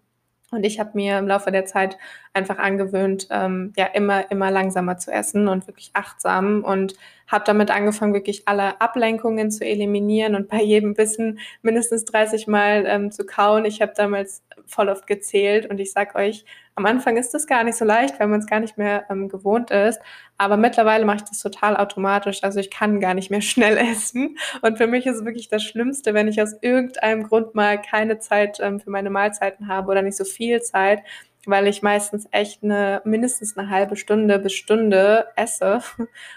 Und 0.50 0.64
ich 0.64 0.80
habe 0.80 0.90
mir 0.94 1.18
im 1.18 1.28
Laufe 1.28 1.52
der 1.52 1.64
Zeit 1.64 1.96
einfach 2.32 2.58
angewöhnt, 2.58 3.28
ähm, 3.30 3.72
ja, 3.76 3.86
immer, 3.86 4.30
immer 4.30 4.50
langsamer 4.50 4.98
zu 4.98 5.12
essen 5.12 5.46
und 5.46 5.68
wirklich 5.68 5.90
achtsam 5.94 6.64
und 6.64 6.94
habe 7.28 7.44
damit 7.46 7.70
angefangen, 7.70 8.14
wirklich 8.14 8.48
alle 8.48 8.80
Ablenkungen 8.80 9.52
zu 9.52 9.64
eliminieren 9.64 10.34
und 10.34 10.48
bei 10.48 10.60
jedem 10.62 10.94
Bissen 10.94 11.38
mindestens 11.62 12.04
30 12.04 12.48
Mal 12.48 12.84
ähm, 12.86 13.12
zu 13.12 13.24
kauen. 13.24 13.64
Ich 13.64 13.80
habe 13.80 13.92
damals 13.94 14.42
voll 14.70 14.88
oft 14.88 15.06
gezählt 15.06 15.66
und 15.68 15.80
ich 15.80 15.92
sag 15.92 16.14
euch, 16.14 16.44
am 16.76 16.86
Anfang 16.86 17.16
ist 17.16 17.34
das 17.34 17.46
gar 17.46 17.64
nicht 17.64 17.76
so 17.76 17.84
leicht, 17.84 18.18
weil 18.18 18.28
man 18.28 18.40
es 18.40 18.46
gar 18.46 18.60
nicht 18.60 18.78
mehr 18.78 19.04
ähm, 19.10 19.28
gewohnt 19.28 19.70
ist. 19.70 20.00
Aber 20.38 20.56
mittlerweile 20.56 21.04
mache 21.04 21.18
ich 21.18 21.24
das 21.24 21.40
total 21.40 21.76
automatisch. 21.76 22.42
Also 22.42 22.58
ich 22.60 22.70
kann 22.70 23.00
gar 23.00 23.12
nicht 23.12 23.30
mehr 23.30 23.40
schnell 23.42 23.76
essen. 23.76 24.38
Und 24.62 24.78
für 24.78 24.86
mich 24.86 25.04
ist 25.06 25.16
es 25.16 25.24
wirklich 25.24 25.48
das 25.48 25.62
Schlimmste, 25.62 26.14
wenn 26.14 26.28
ich 26.28 26.40
aus 26.40 26.54
irgendeinem 26.62 27.24
Grund 27.24 27.54
mal 27.54 27.80
keine 27.80 28.18
Zeit 28.18 28.58
ähm, 28.60 28.80
für 28.80 28.90
meine 28.90 29.10
Mahlzeiten 29.10 29.68
habe 29.68 29.90
oder 29.90 30.02
nicht 30.02 30.16
so 30.16 30.24
viel 30.24 30.62
Zeit, 30.62 31.02
weil 31.44 31.66
ich 31.66 31.82
meistens 31.82 32.26
echt 32.30 32.62
eine 32.62 33.02
mindestens 33.04 33.56
eine 33.56 33.68
halbe 33.68 33.96
Stunde 33.96 34.38
bis 34.38 34.54
Stunde 34.54 35.26
esse. 35.36 35.80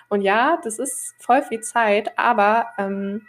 Und 0.10 0.22
ja, 0.22 0.60
das 0.64 0.80
ist 0.80 1.16
voll 1.20 1.44
viel 1.44 1.62
Zeit, 1.62 2.18
aber 2.18 2.68
ähm, 2.78 3.26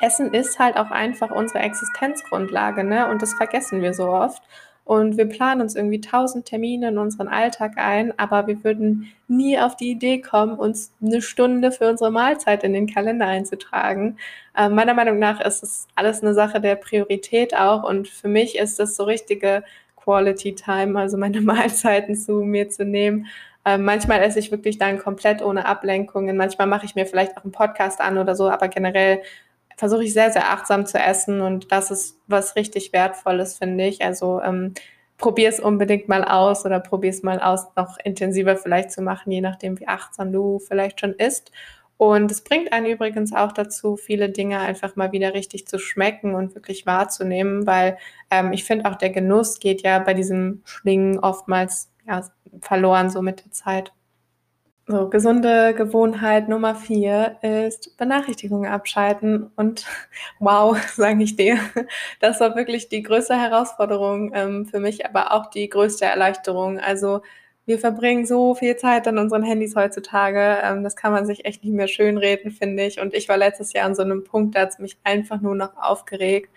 Essen 0.00 0.34
ist 0.34 0.58
halt 0.58 0.76
auch 0.76 0.90
einfach 0.90 1.30
unsere 1.30 1.60
Existenzgrundlage, 1.60 2.84
ne? 2.84 3.08
Und 3.08 3.22
das 3.22 3.34
vergessen 3.34 3.82
wir 3.82 3.94
so 3.94 4.08
oft. 4.08 4.42
Und 4.86 5.16
wir 5.16 5.28
planen 5.28 5.62
uns 5.62 5.74
irgendwie 5.74 6.00
tausend 6.00 6.46
Termine 6.46 6.90
in 6.90 6.98
unseren 6.98 7.26
Alltag 7.26 7.72
ein, 7.76 8.16
aber 8.20 8.46
wir 8.46 8.62
würden 8.62 9.10
nie 9.26 9.58
auf 9.58 9.74
die 9.74 9.90
Idee 9.90 10.20
kommen, 10.20 10.56
uns 10.56 10.92
eine 11.02 11.20
Stunde 11.22 11.72
für 11.72 11.90
unsere 11.90 12.12
Mahlzeit 12.12 12.62
in 12.62 12.72
den 12.72 12.86
Kalender 12.86 13.26
einzutragen. 13.26 14.16
Äh, 14.56 14.68
meiner 14.68 14.94
Meinung 14.94 15.18
nach 15.18 15.40
ist 15.40 15.64
es 15.64 15.88
alles 15.96 16.22
eine 16.22 16.34
Sache 16.34 16.60
der 16.60 16.76
Priorität 16.76 17.56
auch. 17.56 17.82
Und 17.82 18.06
für 18.06 18.28
mich 18.28 18.56
ist 18.56 18.78
das 18.78 18.94
so 18.94 19.02
richtige 19.02 19.64
Quality 19.96 20.54
Time, 20.54 20.96
also 21.00 21.16
meine 21.16 21.40
Mahlzeiten 21.42 22.14
zu 22.14 22.34
mir 22.42 22.70
zu 22.70 22.84
nehmen. 22.84 23.26
Ähm, 23.64 23.84
manchmal 23.84 24.22
esse 24.22 24.38
ich 24.38 24.52
wirklich 24.52 24.78
dann 24.78 25.00
komplett 25.00 25.42
ohne 25.42 25.66
Ablenkungen. 25.66 26.36
Manchmal 26.36 26.68
mache 26.68 26.86
ich 26.86 26.94
mir 26.94 27.06
vielleicht 27.06 27.36
auch 27.36 27.42
einen 27.42 27.50
Podcast 27.50 28.00
an 28.00 28.18
oder 28.18 28.36
so, 28.36 28.48
aber 28.48 28.68
generell 28.68 29.20
versuche 29.76 30.04
ich 30.04 30.12
sehr, 30.12 30.30
sehr 30.30 30.50
achtsam 30.50 30.86
zu 30.86 30.98
essen 30.98 31.40
und 31.40 31.70
das 31.70 31.90
ist 31.90 32.18
was 32.26 32.56
richtig 32.56 32.92
Wertvolles, 32.92 33.58
finde 33.58 33.86
ich. 33.86 34.02
Also 34.04 34.40
ähm, 34.40 34.74
probier 35.18 35.48
es 35.48 35.60
unbedingt 35.60 36.08
mal 36.08 36.24
aus 36.24 36.64
oder 36.64 36.80
probier 36.80 37.10
es 37.10 37.22
mal 37.22 37.40
aus, 37.40 37.66
noch 37.76 37.98
intensiver 38.02 38.56
vielleicht 38.56 38.90
zu 38.90 39.02
machen, 39.02 39.32
je 39.32 39.40
nachdem, 39.40 39.78
wie 39.80 39.88
achtsam 39.88 40.32
du 40.32 40.58
vielleicht 40.58 41.00
schon 41.00 41.12
isst. 41.14 41.52
Und 41.98 42.30
es 42.30 42.42
bringt 42.42 42.72
einen 42.72 42.86
übrigens 42.86 43.32
auch 43.32 43.52
dazu, 43.52 43.96
viele 43.96 44.28
Dinge 44.28 44.60
einfach 44.60 44.96
mal 44.96 45.12
wieder 45.12 45.32
richtig 45.32 45.66
zu 45.66 45.78
schmecken 45.78 46.34
und 46.34 46.54
wirklich 46.54 46.84
wahrzunehmen, 46.84 47.66
weil 47.66 47.96
ähm, 48.30 48.52
ich 48.52 48.64
finde 48.64 48.90
auch 48.90 48.96
der 48.96 49.10
Genuss 49.10 49.60
geht 49.60 49.82
ja 49.82 49.98
bei 49.98 50.12
diesem 50.12 50.60
Schlingen 50.64 51.18
oftmals 51.18 51.90
ja, 52.06 52.22
verloren 52.60 53.08
so 53.08 53.22
mit 53.22 53.44
der 53.44 53.52
Zeit. 53.52 53.92
So, 54.88 55.08
gesunde 55.08 55.74
Gewohnheit 55.74 56.48
Nummer 56.48 56.76
vier 56.76 57.38
ist 57.42 57.96
Benachrichtigungen 57.96 58.70
abschalten. 58.70 59.50
Und 59.56 59.84
wow, 60.38 60.78
sage 60.94 61.24
ich 61.24 61.34
dir, 61.34 61.58
das 62.20 62.38
war 62.38 62.54
wirklich 62.54 62.88
die 62.88 63.02
größte 63.02 63.34
Herausforderung 63.34 64.30
ähm, 64.32 64.66
für 64.66 64.78
mich, 64.78 65.04
aber 65.04 65.32
auch 65.32 65.50
die 65.50 65.68
größte 65.68 66.04
Erleichterung. 66.04 66.78
Also 66.78 67.22
wir 67.64 67.80
verbringen 67.80 68.26
so 68.26 68.54
viel 68.54 68.76
Zeit 68.76 69.08
an 69.08 69.18
unseren 69.18 69.42
Handys 69.42 69.74
heutzutage. 69.74 70.58
Ähm, 70.62 70.84
das 70.84 70.94
kann 70.94 71.12
man 71.12 71.26
sich 71.26 71.44
echt 71.44 71.64
nicht 71.64 71.74
mehr 71.74 71.88
schönreden, 71.88 72.52
finde 72.52 72.84
ich. 72.84 73.00
Und 73.00 73.12
ich 73.12 73.28
war 73.28 73.36
letztes 73.36 73.72
Jahr 73.72 73.86
an 73.86 73.96
so 73.96 74.02
einem 74.02 74.22
Punkt, 74.22 74.54
da 74.54 74.60
hat 74.60 74.70
es 74.70 74.78
mich 74.78 74.98
einfach 75.02 75.40
nur 75.40 75.56
noch 75.56 75.76
aufgeregt. 75.76 76.50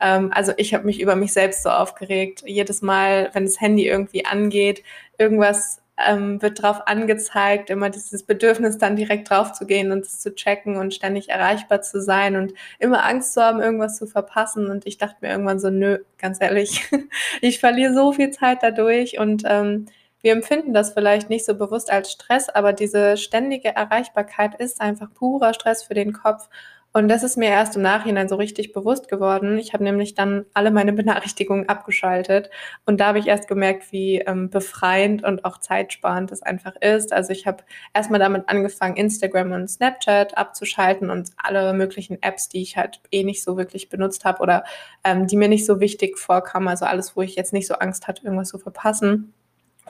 Ähm, 0.00 0.32
also 0.32 0.52
ich 0.56 0.74
habe 0.74 0.84
mich 0.84 1.00
über 1.00 1.14
mich 1.14 1.32
selbst 1.32 1.62
so 1.62 1.70
aufgeregt. 1.70 2.42
Jedes 2.46 2.82
Mal, 2.82 3.30
wenn 3.32 3.44
das 3.44 3.60
Handy 3.60 3.86
irgendwie 3.86 4.24
angeht, 4.26 4.82
irgendwas 5.18 5.82
ähm, 6.04 6.42
wird 6.42 6.62
drauf 6.62 6.82
angezeigt, 6.86 7.70
immer 7.70 7.90
dieses 7.90 8.22
Bedürfnis 8.22 8.78
dann 8.78 8.96
direkt 8.96 9.30
drauf 9.30 9.52
zu 9.52 9.66
gehen 9.66 9.92
und 9.92 10.04
es 10.04 10.20
zu 10.20 10.34
checken 10.34 10.76
und 10.76 10.94
ständig 10.94 11.30
erreichbar 11.30 11.82
zu 11.82 12.00
sein 12.02 12.36
und 12.36 12.52
immer 12.78 13.04
Angst 13.04 13.32
zu 13.32 13.42
haben, 13.42 13.60
irgendwas 13.60 13.96
zu 13.96 14.06
verpassen. 14.06 14.68
Und 14.70 14.86
ich 14.86 14.98
dachte 14.98 15.16
mir 15.20 15.30
irgendwann 15.30 15.58
so, 15.58 15.70
nö, 15.70 15.98
ganz 16.18 16.40
ehrlich, 16.40 16.90
ich 17.40 17.60
verliere 17.60 17.94
so 17.94 18.12
viel 18.12 18.30
Zeit 18.30 18.58
dadurch 18.62 19.18
und 19.18 19.44
ähm, 19.46 19.86
wir 20.22 20.32
empfinden 20.32 20.74
das 20.74 20.92
vielleicht 20.92 21.30
nicht 21.30 21.44
so 21.44 21.54
bewusst 21.54 21.90
als 21.92 22.10
Stress, 22.10 22.48
aber 22.48 22.72
diese 22.72 23.16
ständige 23.16 23.68
Erreichbarkeit 23.68 24.56
ist 24.56 24.80
einfach 24.80 25.12
purer 25.14 25.54
Stress 25.54 25.84
für 25.84 25.94
den 25.94 26.12
Kopf. 26.12 26.48
Und 26.96 27.08
das 27.08 27.22
ist 27.22 27.36
mir 27.36 27.50
erst 27.50 27.76
im 27.76 27.82
Nachhinein 27.82 28.26
so 28.26 28.36
richtig 28.36 28.72
bewusst 28.72 29.08
geworden. 29.08 29.58
Ich 29.58 29.74
habe 29.74 29.84
nämlich 29.84 30.14
dann 30.14 30.46
alle 30.54 30.70
meine 30.70 30.94
Benachrichtigungen 30.94 31.68
abgeschaltet 31.68 32.48
und 32.86 33.00
da 33.00 33.08
habe 33.08 33.18
ich 33.18 33.26
erst 33.26 33.48
gemerkt, 33.48 33.92
wie 33.92 34.20
ähm, 34.20 34.48
befreiend 34.48 35.22
und 35.22 35.44
auch 35.44 35.58
zeitsparend 35.58 36.30
das 36.30 36.40
einfach 36.40 36.74
ist. 36.76 37.12
Also 37.12 37.32
ich 37.32 37.46
habe 37.46 37.64
erstmal 37.92 38.18
damit 38.18 38.48
angefangen, 38.48 38.96
Instagram 38.96 39.52
und 39.52 39.68
Snapchat 39.68 40.38
abzuschalten 40.38 41.10
und 41.10 41.32
alle 41.36 41.74
möglichen 41.74 42.22
Apps, 42.22 42.48
die 42.48 42.62
ich 42.62 42.78
halt 42.78 43.02
eh 43.10 43.24
nicht 43.24 43.44
so 43.44 43.58
wirklich 43.58 43.90
benutzt 43.90 44.24
habe 44.24 44.40
oder 44.40 44.64
ähm, 45.04 45.26
die 45.26 45.36
mir 45.36 45.48
nicht 45.48 45.66
so 45.66 45.80
wichtig 45.80 46.16
vorkamen. 46.16 46.68
Also 46.68 46.86
alles, 46.86 47.14
wo 47.14 47.20
ich 47.20 47.36
jetzt 47.36 47.52
nicht 47.52 47.66
so 47.66 47.74
Angst 47.74 48.08
hatte, 48.08 48.24
irgendwas 48.24 48.48
zu 48.48 48.56
verpassen. 48.56 49.34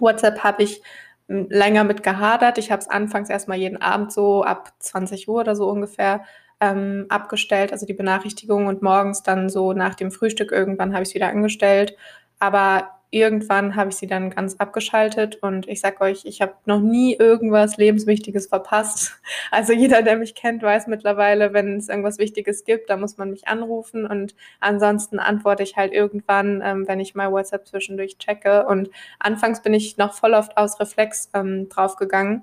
WhatsApp 0.00 0.42
habe 0.42 0.64
ich 0.64 0.82
hm, 1.28 1.46
länger 1.50 1.84
mit 1.84 2.02
gehadert. 2.02 2.58
Ich 2.58 2.72
habe 2.72 2.82
es 2.82 2.90
anfangs 2.90 3.30
erstmal 3.30 3.58
jeden 3.58 3.80
Abend 3.80 4.10
so 4.12 4.42
ab 4.42 4.72
20 4.80 5.28
Uhr 5.28 5.42
oder 5.42 5.54
so 5.54 5.70
ungefähr 5.70 6.24
ähm, 6.60 7.06
abgestellt, 7.08 7.72
also 7.72 7.86
die 7.86 7.94
Benachrichtigung 7.94 8.66
und 8.66 8.82
morgens 8.82 9.22
dann 9.22 9.48
so 9.48 9.72
nach 9.72 9.94
dem 9.94 10.10
Frühstück 10.10 10.52
irgendwann 10.52 10.92
habe 10.92 11.02
ich 11.02 11.10
es 11.10 11.14
wieder 11.14 11.28
angestellt. 11.28 11.96
Aber 12.38 12.90
irgendwann 13.10 13.76
habe 13.76 13.90
ich 13.90 13.96
sie 13.96 14.06
dann 14.06 14.30
ganz 14.30 14.56
abgeschaltet 14.56 15.36
und 15.36 15.68
ich 15.68 15.80
sag 15.80 16.00
euch, 16.00 16.24
ich 16.24 16.42
habe 16.42 16.54
noch 16.66 16.80
nie 16.80 17.14
irgendwas 17.14 17.76
Lebenswichtiges 17.76 18.46
verpasst. 18.46 19.12
Also 19.52 19.72
jeder, 19.72 20.02
der 20.02 20.16
mich 20.16 20.34
kennt, 20.34 20.62
weiß 20.62 20.88
mittlerweile, 20.88 21.52
wenn 21.52 21.76
es 21.76 21.88
irgendwas 21.88 22.18
Wichtiges 22.18 22.64
gibt, 22.64 22.90
da 22.90 22.96
muss 22.96 23.16
man 23.16 23.30
mich 23.30 23.46
anrufen 23.46 24.04
und 24.04 24.34
ansonsten 24.60 25.18
antworte 25.18 25.62
ich 25.62 25.76
halt 25.76 25.92
irgendwann, 25.92 26.62
ähm, 26.64 26.88
wenn 26.88 27.00
ich 27.00 27.14
mal 27.14 27.30
WhatsApp 27.30 27.66
zwischendurch 27.66 28.18
checke. 28.18 28.66
Und 28.66 28.90
anfangs 29.20 29.62
bin 29.62 29.72
ich 29.72 29.96
noch 29.98 30.14
voll 30.14 30.34
oft 30.34 30.56
aus 30.56 30.80
Reflex 30.80 31.30
ähm, 31.32 31.68
draufgegangen 31.68 32.42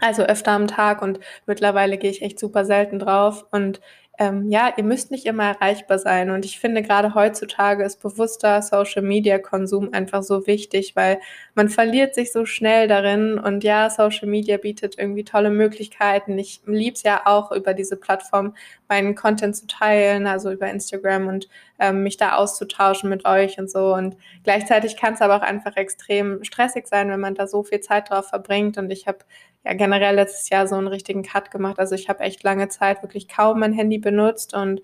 Also 0.00 0.22
öfter 0.24 0.52
am 0.52 0.66
Tag 0.66 1.02
und 1.02 1.20
mittlerweile 1.46 1.96
gehe 1.98 2.10
ich 2.10 2.22
echt 2.22 2.38
super 2.38 2.64
selten 2.64 2.98
drauf. 2.98 3.46
Und 3.50 3.80
ähm, 4.18 4.50
ja, 4.50 4.72
ihr 4.76 4.84
müsst 4.84 5.10
nicht 5.10 5.26
immer 5.26 5.44
erreichbar 5.44 5.98
sein. 5.98 6.30
Und 6.30 6.44
ich 6.46 6.58
finde, 6.58 6.82
gerade 6.82 7.14
heutzutage 7.14 7.84
ist 7.84 8.00
bewusster 8.00 8.62
Social-Media-Konsum 8.62 9.92
einfach 9.92 10.22
so 10.22 10.46
wichtig, 10.46 10.96
weil 10.96 11.20
man 11.54 11.68
verliert 11.68 12.14
sich 12.14 12.32
so 12.32 12.46
schnell 12.46 12.88
darin. 12.88 13.38
Und 13.38 13.62
ja, 13.62 13.90
Social 13.90 14.28
Media 14.28 14.56
bietet 14.56 14.98
irgendwie 14.98 15.24
tolle 15.24 15.50
Möglichkeiten. 15.50 16.38
Ich 16.38 16.62
liebe 16.64 16.94
es 16.94 17.02
ja 17.02 17.22
auch, 17.26 17.52
über 17.52 17.74
diese 17.74 17.96
Plattform 17.96 18.54
meinen 18.88 19.14
Content 19.14 19.54
zu 19.54 19.66
teilen, 19.66 20.26
also 20.26 20.50
über 20.50 20.68
Instagram 20.70 21.28
und 21.28 21.48
ähm, 21.78 22.02
mich 22.02 22.16
da 22.16 22.36
auszutauschen 22.36 23.10
mit 23.10 23.26
euch 23.26 23.58
und 23.58 23.70
so. 23.70 23.92
Und 23.94 24.16
gleichzeitig 24.44 24.96
kann 24.96 25.14
es 25.14 25.20
aber 25.20 25.36
auch 25.36 25.42
einfach 25.42 25.76
extrem 25.76 26.42
stressig 26.42 26.86
sein, 26.86 27.10
wenn 27.10 27.20
man 27.20 27.34
da 27.34 27.46
so 27.46 27.62
viel 27.62 27.80
Zeit 27.80 28.08
drauf 28.08 28.28
verbringt. 28.28 28.78
Und 28.78 28.90
ich 28.90 29.06
habe 29.06 29.18
ja 29.66 29.74
generell 29.74 30.14
letztes 30.14 30.48
Jahr 30.48 30.66
so 30.68 30.76
einen 30.76 30.86
richtigen 30.86 31.22
Cut 31.22 31.50
gemacht. 31.50 31.78
Also 31.78 31.94
ich 31.94 32.08
habe 32.08 32.20
echt 32.20 32.42
lange 32.44 32.68
Zeit 32.68 33.02
wirklich 33.02 33.28
kaum 33.28 33.60
mein 33.60 33.72
Handy 33.72 33.98
benutzt 33.98 34.54
und 34.54 34.80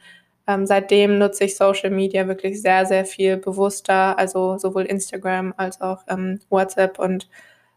ähm, 0.48 0.66
seitdem 0.66 1.18
nutze 1.18 1.44
ich 1.44 1.56
Social 1.56 1.90
Media 1.90 2.26
wirklich 2.26 2.60
sehr, 2.60 2.84
sehr 2.84 3.04
viel 3.04 3.36
bewusster. 3.36 4.18
Also 4.18 4.58
sowohl 4.58 4.82
Instagram 4.84 5.54
als 5.56 5.80
auch 5.80 6.02
ähm, 6.08 6.40
WhatsApp 6.50 6.98
und 6.98 7.28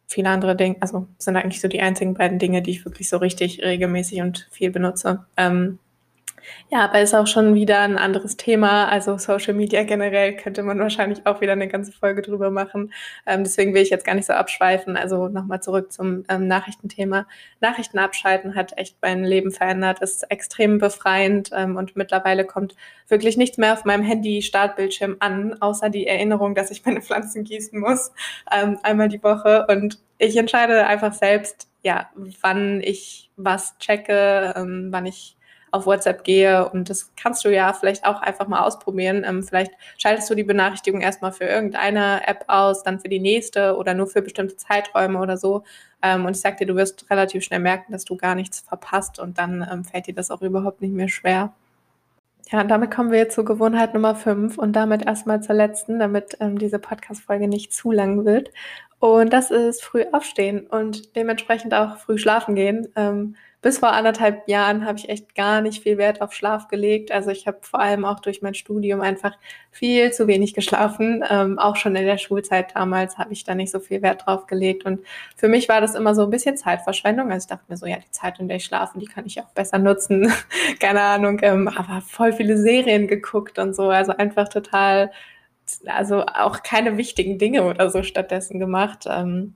viele 0.07 0.29
andere 0.29 0.55
Dinge. 0.55 0.77
Also 0.79 1.07
sind 1.19 1.37
eigentlich 1.37 1.61
so 1.61 1.67
die 1.67 1.81
einzigen 1.81 2.15
beiden 2.15 2.39
Dinge, 2.39 2.61
die 2.63 2.71
ich 2.71 2.85
wirklich 2.85 3.07
so 3.07 3.17
richtig 3.17 3.61
regelmäßig 3.63 4.21
und 4.21 4.47
viel 4.51 4.71
benutze. 4.71 5.25
Ähm, 5.37 5.77
ja, 6.69 6.83
aber 6.85 7.01
ist 7.01 7.13
auch 7.13 7.27
schon 7.27 7.55
wieder 7.55 7.79
ein 7.81 7.97
anderes 7.97 8.37
Thema. 8.37 8.87
Also 8.87 9.17
Social 9.17 9.53
Media 9.53 9.83
generell 9.83 10.35
könnte 10.35 10.63
man 10.63 10.79
wahrscheinlich 10.79 11.25
auch 11.25 11.41
wieder 11.41 11.53
eine 11.53 11.67
ganze 11.67 11.91
Folge 11.91 12.21
drüber 12.21 12.49
machen. 12.49 12.93
Ähm, 13.25 13.43
deswegen 13.43 13.73
will 13.73 13.81
ich 13.81 13.89
jetzt 13.89 14.05
gar 14.05 14.15
nicht 14.15 14.25
so 14.25 14.33
abschweifen. 14.33 14.97
Also 14.97 15.27
nochmal 15.27 15.61
zurück 15.61 15.91
zum 15.91 16.23
ähm, 16.29 16.47
Nachrichtenthema. 16.47 17.27
Nachrichten 17.61 17.99
abschalten 17.99 18.55
hat 18.55 18.77
echt 18.77 18.97
mein 19.01 19.23
Leben 19.23 19.51
verändert, 19.51 20.01
ist 20.01 20.29
extrem 20.31 20.79
befreiend 20.79 21.51
ähm, 21.53 21.75
und 21.77 21.95
mittlerweile 21.95 22.45
kommt 22.45 22.75
wirklich 23.07 23.37
nichts 23.37 23.57
mehr 23.57 23.73
auf 23.73 23.85
meinem 23.85 24.03
Handy-Startbildschirm 24.03 25.17
an, 25.19 25.61
außer 25.61 25.89
die 25.89 26.07
Erinnerung, 26.07 26.55
dass 26.55 26.71
ich 26.71 26.85
meine 26.85 27.01
Pflanzen 27.01 27.43
gießen 27.43 27.79
muss, 27.79 28.11
ähm, 28.51 28.79
einmal 28.83 29.09
die 29.09 29.23
Woche. 29.23 29.65
Und 29.69 29.99
ich 30.17 30.37
entscheide 30.37 30.87
einfach 30.87 31.13
selbst, 31.13 31.69
ja, 31.83 32.09
wann 32.41 32.81
ich 32.81 33.29
was 33.35 33.77
checke, 33.77 34.53
ähm, 34.57 34.87
wann 34.91 35.05
ich 35.05 35.37
auf 35.75 35.85
WhatsApp 35.85 36.23
gehe. 36.23 36.67
Und 36.69 36.89
das 36.89 37.11
kannst 37.15 37.43
du 37.45 37.53
ja 37.53 37.73
vielleicht 37.73 38.05
auch 38.05 38.21
einfach 38.21 38.47
mal 38.47 38.63
ausprobieren. 38.63 39.23
Ähm, 39.27 39.43
vielleicht 39.43 39.71
schaltest 39.97 40.29
du 40.29 40.35
die 40.35 40.43
Benachrichtigung 40.43 41.01
erstmal 41.01 41.31
für 41.31 41.45
irgendeine 41.45 42.27
App 42.27 42.45
aus, 42.47 42.83
dann 42.83 42.99
für 42.99 43.09
die 43.09 43.19
nächste 43.19 43.75
oder 43.75 43.93
nur 43.93 44.07
für 44.07 44.21
bestimmte 44.21 44.55
Zeiträume 44.55 45.19
oder 45.19 45.37
so. 45.37 45.63
Ähm, 46.01 46.25
und 46.25 46.35
ich 46.35 46.41
sag 46.41 46.57
dir, 46.57 46.67
du 46.67 46.75
wirst 46.75 47.09
relativ 47.09 47.43
schnell 47.43 47.59
merken, 47.59 47.91
dass 47.91 48.05
du 48.05 48.15
gar 48.15 48.35
nichts 48.35 48.61
verpasst 48.61 49.19
und 49.19 49.37
dann 49.37 49.67
ähm, 49.69 49.83
fällt 49.83 50.07
dir 50.07 50.15
das 50.15 50.31
auch 50.31 50.41
überhaupt 50.41 50.81
nicht 50.81 50.93
mehr 50.93 51.09
schwer. 51.09 51.53
Ja, 52.51 52.61
und 52.61 52.69
damit 52.69 52.91
kommen 52.91 53.11
wir 53.11 53.17
jetzt 53.17 53.33
zur 53.33 53.43
Gewohnheit 53.43 53.95
Nummer 53.95 54.13
5 54.13 54.59
und 54.59 54.73
damit 54.73 55.03
erstmal 55.03 55.41
zur 55.41 55.55
letzten, 55.55 55.97
damit 55.99 56.37
ähm, 56.39 56.59
diese 56.59 56.77
Podcast-Folge 56.77 57.47
nicht 57.47 57.73
zu 57.73 57.91
lang 57.91 58.23
wird. 58.23 58.51
Und 58.99 59.33
das 59.33 59.51
ist 59.51 59.83
früh 59.83 60.03
aufstehen 60.11 60.67
und 60.67 61.15
dementsprechend 61.15 61.73
auch 61.73 61.97
früh 61.97 62.17
schlafen 62.19 62.55
gehen. 62.55 62.87
Ähm, 62.95 63.35
bis 63.61 63.79
vor 63.79 63.93
anderthalb 63.93 64.47
Jahren 64.47 64.85
habe 64.85 64.99
ich 64.99 65.09
echt 65.09 65.33
gar 65.33 65.61
nicht 65.61 65.81
viel 65.81 65.97
Wert 65.97 66.21
auf 66.21 66.33
Schlaf 66.33 66.67
gelegt. 66.67 67.11
Also 67.11 67.31
ich 67.31 67.47
habe 67.47 67.57
vor 67.61 67.79
allem 67.79 68.05
auch 68.05 68.19
durch 68.19 68.41
mein 68.41 68.53
Studium 68.53 69.01
einfach 69.01 69.35
viel 69.71 70.11
zu 70.11 70.27
wenig 70.27 70.53
geschlafen. 70.53 71.23
Ähm, 71.27 71.57
auch 71.57 71.75
schon 71.75 71.95
in 71.95 72.05
der 72.05 72.17
Schulzeit 72.17 72.75
damals 72.75 73.17
habe 73.17 73.33
ich 73.33 73.43
da 73.43 73.55
nicht 73.55 73.71
so 73.71 73.79
viel 73.79 74.01
Wert 74.01 74.25
drauf 74.25 74.45
gelegt. 74.45 74.85
Und 74.85 74.99
für 75.35 75.47
mich 75.47 75.67
war 75.67 75.81
das 75.81 75.95
immer 75.95 76.13
so 76.13 76.23
ein 76.23 76.29
bisschen 76.29 76.57
Zeitverschwendung. 76.57 77.31
Also 77.31 77.45
ich 77.45 77.49
dachte 77.49 77.65
mir 77.67 77.77
so, 77.77 77.87
ja, 77.87 77.97
die 77.97 78.11
Zeit, 78.11 78.39
in 78.39 78.47
der 78.47 78.57
ich 78.57 78.65
schlafe, 78.65 78.99
die 78.99 79.07
kann 79.07 79.25
ich 79.25 79.41
auch 79.41 79.49
besser 79.55 79.79
nutzen. 79.79 80.31
Keine 80.79 81.01
Ahnung, 81.01 81.39
ähm, 81.41 81.67
aber 81.67 82.01
voll 82.01 82.33
viele 82.33 82.57
Serien 82.57 83.07
geguckt 83.07 83.57
und 83.57 83.75
so. 83.75 83.89
Also 83.89 84.15
einfach 84.15 84.47
total, 84.47 85.11
also 85.87 86.23
auch 86.25 86.61
keine 86.61 86.97
wichtigen 86.97 87.39
Dinge 87.39 87.63
oder 87.63 87.89
so 87.89 88.03
stattdessen 88.03 88.59
gemacht. 88.59 89.05
Ähm, 89.09 89.55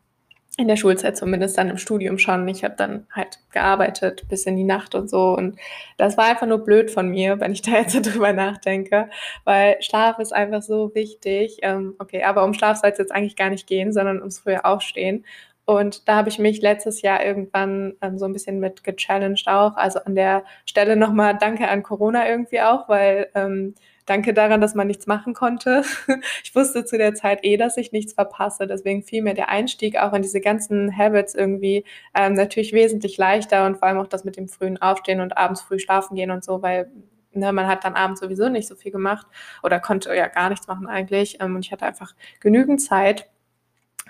in 0.60 0.68
der 0.68 0.76
Schulzeit 0.76 1.16
zumindest, 1.16 1.58
dann 1.58 1.70
im 1.70 1.78
Studium 1.78 2.18
schon. 2.18 2.46
Ich 2.50 2.66
habe 2.66 2.76
dann 2.78 3.08
halt 3.12 3.40
gearbeitet 3.52 4.26
bis 4.28 4.46
in 4.46 4.58
die 4.58 4.66
Nacht 4.66 4.94
und 4.94 5.10
so. 5.10 5.36
Und 5.36 5.58
das 5.98 6.18
war 6.18 6.26
einfach 6.26 6.48
nur 6.48 6.60
blöd 6.60 6.92
von 6.92 7.08
mir, 7.08 7.40
wenn 7.40 7.54
ich 7.54 7.62
da 7.62 7.72
jetzt 7.72 7.94
so 7.94 8.02
drüber 8.04 8.34
nachdenke, 8.34 9.10
weil 9.46 9.82
Schlaf 9.82 10.20
ist 10.20 10.34
einfach 10.34 10.62
so 10.62 10.94
wichtig. 10.94 11.60
Ähm, 11.62 11.96
okay, 11.98 12.24
aber 12.24 12.44
um 12.44 12.54
Schlaf 12.54 12.78
soll 12.78 12.90
es 12.90 12.98
jetzt 12.98 13.14
eigentlich 13.14 13.38
gar 13.38 13.50
nicht 13.50 13.68
gehen, 13.68 13.94
sondern 13.94 14.20
ums 14.20 14.40
frühe 14.40 14.66
Aufstehen. 14.66 15.24
Und 15.66 16.10
da 16.10 16.16
habe 16.16 16.30
ich 16.30 16.40
mich 16.40 16.62
letztes 16.62 17.04
Jahr 17.04 17.24
irgendwann 17.24 17.94
ähm, 18.02 18.18
so 18.18 18.26
ein 18.26 18.34
bisschen 18.34 18.60
mit 18.60 18.84
gechallenged 18.84 19.48
auch. 19.48 19.78
Also 19.78 20.00
an 20.00 20.16
der 20.16 20.44
Stelle 20.66 20.96
nochmal 20.98 21.38
Danke 21.38 21.70
an 21.70 21.84
Corona 21.84 22.28
irgendwie 22.28 22.60
auch, 22.60 22.90
weil 22.90 23.30
ähm, 23.34 23.76
danke 24.10 24.34
daran, 24.34 24.62
dass 24.62 24.76
man 24.76 24.88
nichts 24.88 25.08
machen 25.08 25.34
konnte. 25.34 25.84
Ich 26.44 26.56
wusste 26.56 26.86
zu 26.86 26.98
der 26.98 27.14
Zeit 27.14 27.40
eh, 27.44 27.58
dass 27.58 27.78
ich 27.78 27.92
nichts 27.92 28.14
verpasse. 28.14 28.68
Deswegen 28.68 29.04
fiel 29.04 29.22
mir 29.22 29.34
der 29.34 29.50
Einstieg 29.50 29.98
auch 29.98 30.14
in 30.14 30.22
diese 30.22 30.42
ganzen 30.42 30.96
Habits 30.98 31.36
irgendwie 31.36 31.86
ähm, 32.16 32.34
natürlich 32.34 32.74
wesentlich 32.74 33.18
leichter 33.18 33.66
und 33.66 33.78
vor 33.78 33.88
allem 33.88 34.00
auch 34.00 34.08
das 34.08 34.24
mit 34.24 34.38
dem 34.38 34.48
frühen 34.48 34.82
Aufstehen 34.82 35.22
und 35.22 35.38
abends 35.38 35.62
früh 35.62 35.80
schlafen 35.80 36.16
gehen 36.16 36.32
und 36.32 36.44
so, 36.44 36.62
weil 36.62 36.92
ne, 37.34 37.54
man 37.54 37.68
hat 37.68 37.84
dann 37.84 37.96
abends 37.96 38.22
sowieso 38.22 38.50
nicht 38.50 38.68
so 38.68 38.76
viel 38.76 38.92
gemacht 38.92 39.28
oder 39.64 39.80
konnte 39.80 40.14
ja 40.16 40.28
gar 40.28 40.50
nichts 40.50 40.68
machen 40.68 40.88
eigentlich. 40.88 41.38
Ähm, 41.42 41.56
und 41.56 41.66
ich 41.66 41.72
hatte 41.72 41.86
einfach 41.86 42.14
genügend 42.40 42.82
Zeit. 42.82 43.30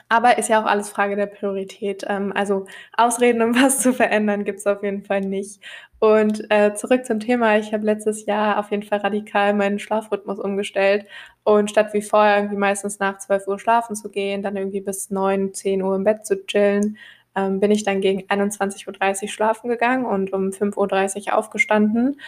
Aber 0.09 0.39
ist 0.39 0.49
ja 0.49 0.61
auch 0.61 0.65
alles 0.65 0.89
Frage 0.89 1.15
der 1.15 1.27
Priorität. 1.27 2.03
Ähm, 2.07 2.33
also 2.35 2.65
Ausreden, 2.97 3.41
um 3.43 3.55
was 3.61 3.79
zu 3.79 3.93
verändern, 3.93 4.43
gibt 4.43 4.59
es 4.59 4.67
auf 4.67 4.83
jeden 4.83 5.03
Fall 5.03 5.21
nicht. 5.21 5.61
Und 5.99 6.49
äh, 6.49 6.73
zurück 6.73 7.05
zum 7.05 7.19
Thema. 7.19 7.57
Ich 7.57 7.73
habe 7.73 7.85
letztes 7.85 8.25
Jahr 8.25 8.57
auf 8.57 8.71
jeden 8.71 8.83
Fall 8.83 8.99
radikal 8.99 9.53
meinen 9.53 9.79
Schlafrhythmus 9.79 10.39
umgestellt. 10.39 11.05
Und 11.43 11.69
statt 11.69 11.93
wie 11.93 12.01
vorher 12.01 12.37
irgendwie 12.37 12.57
meistens 12.57 12.99
nach 12.99 13.19
12 13.19 13.47
Uhr 13.47 13.59
schlafen 13.59 13.95
zu 13.95 14.09
gehen, 14.09 14.41
dann 14.41 14.55
irgendwie 14.57 14.81
bis 14.81 15.11
9, 15.11 15.53
10 15.53 15.81
Uhr 15.83 15.95
im 15.95 16.03
Bett 16.03 16.25
zu 16.25 16.45
chillen, 16.45 16.97
ähm, 17.35 17.59
bin 17.59 17.71
ich 17.71 17.83
dann 17.83 18.01
gegen 18.01 18.21
21.30 18.23 19.23
Uhr 19.23 19.29
schlafen 19.29 19.69
gegangen 19.69 20.05
und 20.05 20.33
um 20.33 20.49
5.30 20.49 21.27
Uhr 21.27 21.37
aufgestanden 21.37 22.19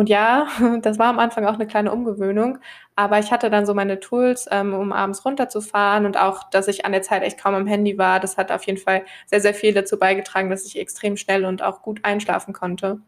und 0.00 0.08
ja, 0.08 0.46
das 0.82 0.98
war 0.98 1.08
am 1.08 1.18
Anfang 1.18 1.44
auch 1.44 1.54
eine 1.54 1.66
kleine 1.66 1.92
Umgewöhnung, 1.92 2.58
aber 2.96 3.18
ich 3.18 3.30
hatte 3.32 3.50
dann 3.50 3.66
so 3.66 3.74
meine 3.74 4.00
Tools, 4.00 4.48
ähm, 4.50 4.72
um 4.72 4.92
abends 4.92 5.26
runterzufahren 5.26 6.06
und 6.06 6.16
auch, 6.16 6.48
dass 6.50 6.68
ich 6.68 6.86
an 6.86 6.92
der 6.92 7.02
Zeit 7.02 7.22
echt 7.22 7.38
kaum 7.38 7.54
am 7.54 7.66
Handy 7.66 7.98
war. 7.98 8.18
Das 8.18 8.38
hat 8.38 8.50
auf 8.50 8.64
jeden 8.64 8.78
Fall 8.78 9.04
sehr, 9.26 9.42
sehr 9.42 9.52
viel 9.52 9.74
dazu 9.74 9.98
beigetragen, 9.98 10.48
dass 10.48 10.64
ich 10.64 10.78
extrem 10.78 11.18
schnell 11.18 11.44
und 11.44 11.62
auch 11.62 11.82
gut 11.82 12.00
einschlafen 12.02 12.54
konnte. 12.54 13.00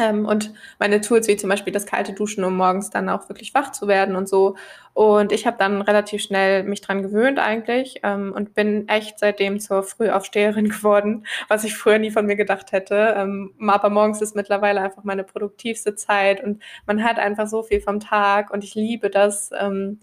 Ähm, 0.00 0.26
und 0.26 0.52
meine 0.78 1.00
Tools 1.00 1.28
wie 1.28 1.36
zum 1.36 1.50
Beispiel 1.50 1.72
das 1.72 1.86
kalte 1.86 2.12
Duschen, 2.12 2.44
um 2.44 2.56
morgens 2.56 2.90
dann 2.90 3.08
auch 3.08 3.28
wirklich 3.28 3.54
wach 3.54 3.72
zu 3.72 3.88
werden 3.88 4.16
und 4.16 4.28
so. 4.28 4.56
Und 4.94 5.32
ich 5.32 5.46
habe 5.46 5.56
dann 5.58 5.82
relativ 5.82 6.22
schnell 6.22 6.64
mich 6.64 6.80
dran 6.80 7.02
gewöhnt 7.02 7.38
eigentlich 7.38 8.00
ähm, 8.02 8.32
und 8.34 8.54
bin 8.54 8.88
echt 8.88 9.18
seitdem 9.18 9.60
zur 9.60 9.82
Frühaufsteherin 9.82 10.68
geworden, 10.70 11.26
was 11.48 11.64
ich 11.64 11.76
früher 11.76 11.98
nie 11.98 12.10
von 12.10 12.26
mir 12.26 12.36
gedacht 12.36 12.72
hätte. 12.72 13.14
Ähm, 13.16 13.54
aber 13.68 13.90
morgens 13.90 14.20
ist 14.22 14.34
mittlerweile 14.36 14.80
einfach 14.80 15.04
meine 15.04 15.24
produktivste 15.24 15.94
Zeit 15.94 16.42
und 16.42 16.62
man 16.86 17.04
hat 17.04 17.18
einfach 17.18 17.46
so 17.46 17.62
viel 17.62 17.80
vom 17.80 18.00
Tag 18.00 18.50
und 18.50 18.64
ich 18.64 18.74
liebe 18.74 19.10
das. 19.10 19.50
Ähm, 19.58 20.00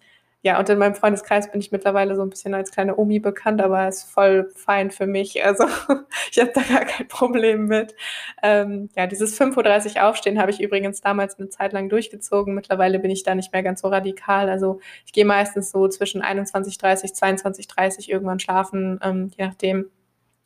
ja, 0.47 0.57
und 0.57 0.69
in 0.69 0.79
meinem 0.79 0.95
Freundeskreis 0.95 1.51
bin 1.51 1.59
ich 1.59 1.73
mittlerweile 1.73 2.15
so 2.15 2.21
ein 2.21 2.29
bisschen 2.29 2.53
als 2.53 2.71
kleine 2.71 2.95
Omi 2.97 3.19
bekannt, 3.19 3.61
aber 3.61 3.85
ist 3.85 4.09
voll 4.09 4.49
fein 4.55 4.91
für 4.91 5.05
mich. 5.05 5.43
Also 5.43 5.65
ich 6.31 6.39
habe 6.39 6.53
da 6.55 6.61
gar 6.61 6.85
kein 6.85 7.05
Problem 7.09 7.65
mit. 7.65 7.93
Ähm, 8.41 8.87
ja, 8.95 9.07
dieses 9.07 9.37
5.30 9.37 9.97
Uhr 9.97 10.07
Aufstehen 10.07 10.39
habe 10.39 10.51
ich 10.51 10.61
übrigens 10.61 11.01
damals 11.01 11.37
eine 11.37 11.49
Zeit 11.49 11.73
lang 11.73 11.89
durchgezogen. 11.89 12.55
Mittlerweile 12.55 12.99
bin 12.99 13.11
ich 13.11 13.23
da 13.23 13.35
nicht 13.35 13.51
mehr 13.51 13.61
ganz 13.61 13.81
so 13.81 13.89
radikal. 13.89 14.49
Also 14.49 14.79
ich 15.05 15.11
gehe 15.11 15.25
meistens 15.25 15.69
so 15.69 15.89
zwischen 15.89 16.23
21.30 16.23 17.13
22.30 17.13 18.07
irgendwann 18.07 18.39
schlafen, 18.39 19.01
ähm, 19.03 19.31
je 19.37 19.47
nachdem. 19.47 19.91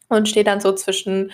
Und 0.10 0.30
stehe 0.30 0.44
dann 0.44 0.62
so 0.62 0.74
zwischen 0.74 1.32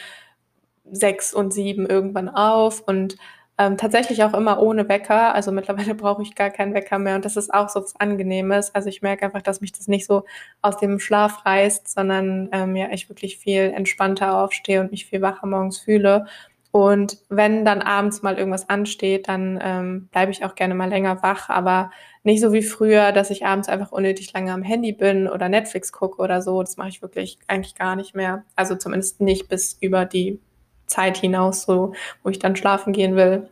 sechs 0.92 1.34
und 1.34 1.54
sieben 1.54 1.86
irgendwann 1.86 2.28
auf 2.28 2.82
und 2.82 3.16
ähm, 3.58 3.78
tatsächlich 3.78 4.24
auch 4.24 4.34
immer 4.34 4.62
ohne 4.62 4.88
Wecker. 4.88 5.34
Also 5.34 5.52
mittlerweile 5.52 5.96
brauche 5.96 6.22
ich 6.22 6.36
gar 6.36 6.50
keinen 6.50 6.74
Wecker 6.74 7.00
mehr 7.00 7.16
und 7.16 7.26
das 7.26 7.38
ist 7.38 7.54
auch 7.54 7.70
so 7.70 7.82
was 7.82 7.96
Angenehmes. 8.00 8.74
Also 8.76 8.90
ich 8.90 9.02
merke 9.02 9.26
einfach, 9.26 9.42
dass 9.42 9.62
mich 9.62 9.72
das 9.72 9.88
nicht 9.88 10.06
so 10.06 10.26
aus 10.62 10.78
dem 10.78 11.00
Schlaf 11.00 11.46
reißt, 11.46 11.88
sondern 11.90 12.50
ähm, 12.52 12.76
ja, 12.76 12.90
ich 12.92 13.10
wirklich 13.10 13.38
viel 13.38 13.72
entspannter 13.76 14.42
aufstehe 14.42 14.82
und 14.82 14.92
mich 14.92 15.06
viel 15.06 15.22
wacher 15.22 15.48
morgens 15.48 15.80
fühle. 15.80 16.26
Und 16.72 17.18
wenn 17.30 17.66
dann 17.66 17.82
abends 17.82 18.22
mal 18.22 18.38
irgendwas 18.38 18.70
ansteht, 18.70 19.28
dann 19.30 19.60
ähm, 19.64 20.10
bleibe 20.12 20.32
ich 20.32 20.46
auch 20.46 20.54
gerne 20.54 20.76
mal 20.76 20.90
länger 20.90 21.24
wach, 21.24 21.50
aber 21.50 21.92
nicht 22.24 22.42
so 22.42 22.54
wie 22.54 22.62
früher, 22.62 23.12
dass 23.14 23.32
ich 23.32 23.46
abends 23.46 23.70
einfach 23.70 23.92
unnötig 23.92 24.32
lange 24.34 24.52
am 24.52 24.62
Handy 24.62 24.92
bin 24.92 25.28
oder 25.28 25.50
Netflix 25.50 25.92
gucke 25.92 26.22
oder 26.22 26.42
so. 26.42 26.62
Das 26.62 26.78
mache 26.78 26.90
ich 26.90 27.02
wirklich 27.02 27.40
eigentlich 27.48 27.74
gar 27.74 27.96
nicht 27.96 28.16
mehr. 28.16 28.44
Also 28.56 28.76
zumindest 28.76 29.22
nicht 29.22 29.48
bis 29.48 29.78
über 29.82 30.06
die 30.06 30.40
Zeit 30.88 31.18
hinaus, 31.18 31.64
so 31.64 31.94
wo 32.24 32.30
ich 32.30 32.40
dann 32.40 32.56
schlafen 32.56 32.94
gehen 32.94 33.16
will. 33.16 33.50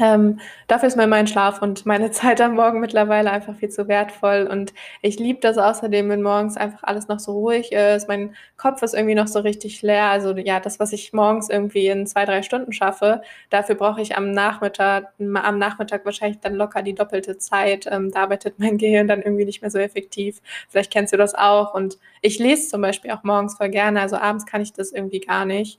Ähm, 0.00 0.40
dafür 0.66 0.88
ist 0.88 0.96
mir 0.96 1.06
mein 1.06 1.26
Schlaf 1.26 1.60
und 1.60 1.84
meine 1.84 2.10
Zeit 2.12 2.40
am 2.40 2.54
Morgen 2.54 2.80
mittlerweile 2.80 3.30
einfach 3.30 3.54
viel 3.56 3.68
zu 3.68 3.86
wertvoll 3.86 4.48
und 4.50 4.72
ich 5.02 5.18
liebe 5.18 5.40
das 5.40 5.58
außerdem, 5.58 6.08
wenn 6.08 6.22
morgens 6.22 6.56
einfach 6.56 6.84
alles 6.84 7.08
noch 7.08 7.18
so 7.20 7.32
ruhig 7.32 7.72
ist. 7.72 8.08
Mein 8.08 8.34
Kopf 8.56 8.82
ist 8.82 8.94
irgendwie 8.94 9.14
noch 9.14 9.26
so 9.26 9.40
richtig 9.40 9.82
leer. 9.82 10.06
Also 10.06 10.34
ja, 10.36 10.58
das, 10.60 10.80
was 10.80 10.92
ich 10.92 11.12
morgens 11.12 11.50
irgendwie 11.50 11.88
in 11.88 12.06
zwei, 12.06 12.24
drei 12.24 12.42
Stunden 12.42 12.72
schaffe, 12.72 13.20
dafür 13.50 13.74
brauche 13.74 14.00
ich 14.00 14.16
am 14.16 14.30
Nachmittag, 14.32 15.12
am 15.18 15.58
Nachmittag 15.58 16.04
wahrscheinlich 16.06 16.40
dann 16.40 16.54
locker 16.54 16.82
die 16.82 16.94
doppelte 16.94 17.36
Zeit. 17.38 17.86
Ähm, 17.90 18.10
da 18.10 18.22
arbeitet 18.22 18.58
mein 18.58 18.78
Gehirn 18.78 19.08
dann 19.08 19.20
irgendwie 19.22 19.44
nicht 19.44 19.60
mehr 19.60 19.70
so 19.70 19.78
effektiv. 19.78 20.40
Vielleicht 20.68 20.92
kennst 20.92 21.12
du 21.12 21.16
das 21.18 21.34
auch 21.34 21.74
und 21.74 21.98
ich 22.22 22.38
lese 22.38 22.68
zum 22.68 22.80
Beispiel 22.80 23.10
auch 23.10 23.22
morgens 23.22 23.56
voll 23.56 23.68
gerne. 23.68 24.00
Also 24.00 24.16
abends 24.16 24.46
kann 24.46 24.62
ich 24.62 24.72
das 24.72 24.92
irgendwie 24.92 25.20
gar 25.20 25.44
nicht. 25.44 25.78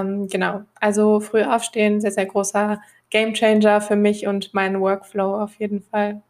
Ähm, 0.00 0.28
genau. 0.28 0.62
Also 0.80 1.20
früh 1.20 1.42
aufstehen, 1.42 2.00
sehr, 2.00 2.12
sehr 2.12 2.26
großer 2.26 2.80
Gamechanger 3.10 3.80
für 3.80 3.96
mich 3.96 4.26
und 4.26 4.54
meinen 4.54 4.80
Workflow 4.80 5.42
auf 5.42 5.54
jeden 5.58 5.82
Fall. 5.82 6.22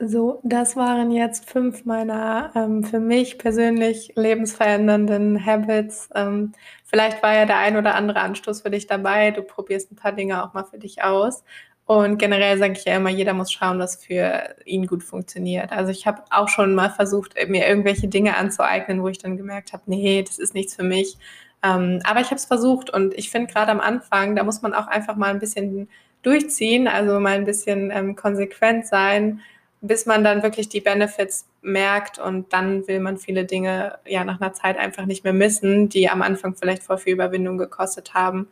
So, 0.00 0.40
das 0.44 0.76
waren 0.76 1.10
jetzt 1.10 1.50
fünf 1.50 1.84
meiner 1.84 2.52
ähm, 2.54 2.84
für 2.84 3.00
mich 3.00 3.36
persönlich 3.36 4.12
lebensverändernden 4.14 5.44
Habits. 5.44 6.08
Ähm, 6.14 6.52
vielleicht 6.84 7.20
war 7.22 7.34
ja 7.34 7.46
der 7.46 7.58
ein 7.58 7.76
oder 7.76 7.96
andere 7.96 8.20
Anstoß 8.20 8.62
für 8.62 8.70
dich 8.70 8.86
dabei. 8.86 9.32
Du 9.32 9.42
probierst 9.42 9.90
ein 9.90 9.96
paar 9.96 10.12
Dinge 10.12 10.44
auch 10.44 10.54
mal 10.54 10.62
für 10.64 10.78
dich 10.78 11.02
aus. 11.02 11.42
Und 11.84 12.18
generell 12.18 12.58
sage 12.58 12.74
ich 12.74 12.84
ja 12.84 12.96
immer, 12.96 13.08
jeder 13.08 13.32
muss 13.32 13.50
schauen, 13.50 13.78
was 13.78 13.96
für 13.96 14.54
ihn 14.66 14.86
gut 14.86 15.02
funktioniert. 15.02 15.72
Also 15.72 15.90
ich 15.90 16.06
habe 16.06 16.22
auch 16.30 16.48
schon 16.48 16.74
mal 16.74 16.90
versucht, 16.90 17.34
mir 17.48 17.66
irgendwelche 17.66 18.08
Dinge 18.08 18.36
anzueignen, 18.36 19.02
wo 19.02 19.08
ich 19.08 19.18
dann 19.18 19.36
gemerkt 19.38 19.72
habe, 19.72 19.84
nee, 19.86 20.22
das 20.22 20.38
ist 20.38 20.54
nichts 20.54 20.76
für 20.76 20.82
mich. 20.84 21.16
Ähm, 21.62 22.00
aber 22.04 22.20
ich 22.20 22.26
habe 22.26 22.36
es 22.36 22.44
versucht 22.44 22.90
und 22.90 23.14
ich 23.14 23.30
finde 23.30 23.52
gerade 23.52 23.72
am 23.72 23.80
Anfang, 23.80 24.36
da 24.36 24.44
muss 24.44 24.62
man 24.62 24.74
auch 24.74 24.86
einfach 24.86 25.16
mal 25.16 25.30
ein 25.30 25.40
bisschen 25.40 25.88
durchziehen, 26.22 26.88
also 26.88 27.18
mal 27.20 27.34
ein 27.34 27.44
bisschen 27.44 27.90
ähm, 27.90 28.16
konsequent 28.16 28.86
sein, 28.86 29.40
bis 29.80 30.06
man 30.06 30.24
dann 30.24 30.42
wirklich 30.42 30.68
die 30.68 30.80
Benefits 30.80 31.46
merkt 31.62 32.18
und 32.18 32.52
dann 32.52 32.86
will 32.88 33.00
man 33.00 33.18
viele 33.18 33.44
Dinge 33.44 33.98
ja 34.06 34.24
nach 34.24 34.40
einer 34.40 34.52
Zeit 34.52 34.78
einfach 34.78 35.06
nicht 35.06 35.24
mehr 35.24 35.32
missen, 35.32 35.88
die 35.88 36.08
am 36.08 36.22
Anfang 36.22 36.54
vielleicht 36.54 36.82
voll 36.82 36.98
viel 36.98 37.12
Überwindung 37.14 37.58
gekostet 37.58 38.14
haben. 38.14 38.48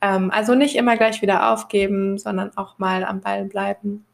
Ähm, 0.00 0.30
also 0.30 0.54
nicht 0.54 0.76
immer 0.76 0.96
gleich 0.96 1.22
wieder 1.22 1.52
aufgeben, 1.52 2.18
sondern 2.18 2.56
auch 2.56 2.78
mal 2.78 3.04
am 3.04 3.20
Ball 3.20 3.44
bleiben. 3.44 4.04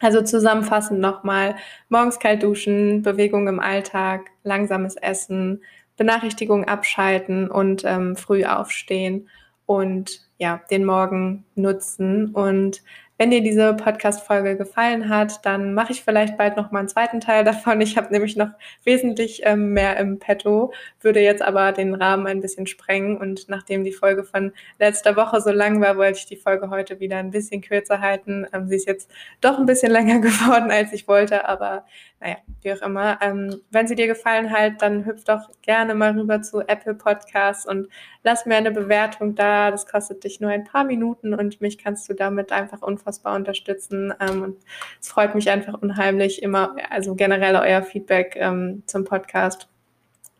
Also 0.00 0.22
zusammenfassend 0.22 1.00
nochmal, 1.00 1.56
morgens 1.88 2.18
kalt 2.18 2.42
duschen, 2.42 3.02
Bewegung 3.02 3.48
im 3.48 3.60
Alltag, 3.60 4.30
langsames 4.42 4.96
Essen, 4.96 5.62
Benachrichtigungen 5.96 6.66
abschalten 6.66 7.50
und 7.50 7.84
ähm, 7.84 8.16
früh 8.16 8.44
aufstehen 8.44 9.28
und 9.66 10.20
ja, 10.38 10.60
den 10.70 10.84
Morgen 10.84 11.44
nutzen. 11.54 12.34
Und 12.34 12.82
wenn 13.16 13.30
dir 13.30 13.42
diese 13.42 13.74
Podcast-Folge 13.74 14.56
gefallen 14.56 15.08
hat, 15.08 15.46
dann 15.46 15.72
mache 15.72 15.92
ich 15.92 16.02
vielleicht 16.02 16.36
bald 16.36 16.56
noch 16.56 16.72
mal 16.72 16.80
einen 16.80 16.88
zweiten 16.88 17.20
Teil 17.20 17.44
davon. 17.44 17.80
Ich 17.80 17.96
habe 17.96 18.12
nämlich 18.12 18.34
noch 18.34 18.50
wesentlich 18.82 19.42
ähm, 19.44 19.72
mehr 19.72 19.96
im 19.98 20.18
Petto, 20.18 20.72
würde 21.00 21.20
jetzt 21.20 21.40
aber 21.40 21.70
den 21.70 21.94
Rahmen 21.94 22.26
ein 22.26 22.40
bisschen 22.40 22.66
sprengen. 22.66 23.16
Und 23.16 23.48
nachdem 23.48 23.84
die 23.84 23.92
Folge 23.92 24.24
von 24.24 24.52
letzter 24.80 25.14
Woche 25.14 25.40
so 25.40 25.50
lang 25.50 25.80
war, 25.80 25.96
wollte 25.96 26.18
ich 26.18 26.26
die 26.26 26.36
Folge 26.36 26.70
heute 26.70 26.98
wieder 26.98 27.18
ein 27.18 27.30
bisschen 27.30 27.60
kürzer 27.60 28.00
halten. 28.00 28.46
Ähm, 28.52 28.68
sie 28.68 28.76
ist 28.76 28.88
jetzt 28.88 29.08
doch 29.40 29.58
ein 29.58 29.66
bisschen 29.66 29.92
länger 29.92 30.18
geworden, 30.18 30.72
als 30.72 30.92
ich 30.92 31.06
wollte, 31.06 31.48
aber 31.48 31.84
naja, 32.24 32.38
wie 32.62 32.72
auch 32.72 32.80
immer. 32.80 33.18
Ähm, 33.20 33.60
wenn 33.70 33.86
sie 33.86 33.94
dir 33.94 34.06
gefallen 34.06 34.50
hat, 34.50 34.80
dann 34.80 35.04
hüpf 35.04 35.24
doch 35.24 35.50
gerne 35.60 35.94
mal 35.94 36.18
rüber 36.18 36.40
zu 36.40 36.60
Apple 36.60 36.94
Podcasts 36.94 37.66
und 37.66 37.88
lass 38.22 38.46
mir 38.46 38.56
eine 38.56 38.70
Bewertung 38.70 39.34
da. 39.34 39.70
Das 39.70 39.86
kostet 39.86 40.24
dich 40.24 40.40
nur 40.40 40.50
ein 40.50 40.64
paar 40.64 40.84
Minuten 40.84 41.34
und 41.34 41.60
mich 41.60 41.76
kannst 41.76 42.08
du 42.08 42.14
damit 42.14 42.50
einfach 42.50 42.80
unfassbar 42.80 43.36
unterstützen. 43.36 44.14
Ähm, 44.20 44.42
und 44.42 44.56
es 45.00 45.08
freut 45.08 45.34
mich 45.34 45.50
einfach 45.50 45.74
unheimlich 45.80 46.42
immer, 46.42 46.74
also 46.90 47.14
generell 47.14 47.56
euer 47.56 47.82
Feedback 47.82 48.36
ähm, 48.36 48.82
zum 48.86 49.04
Podcast. 49.04 49.68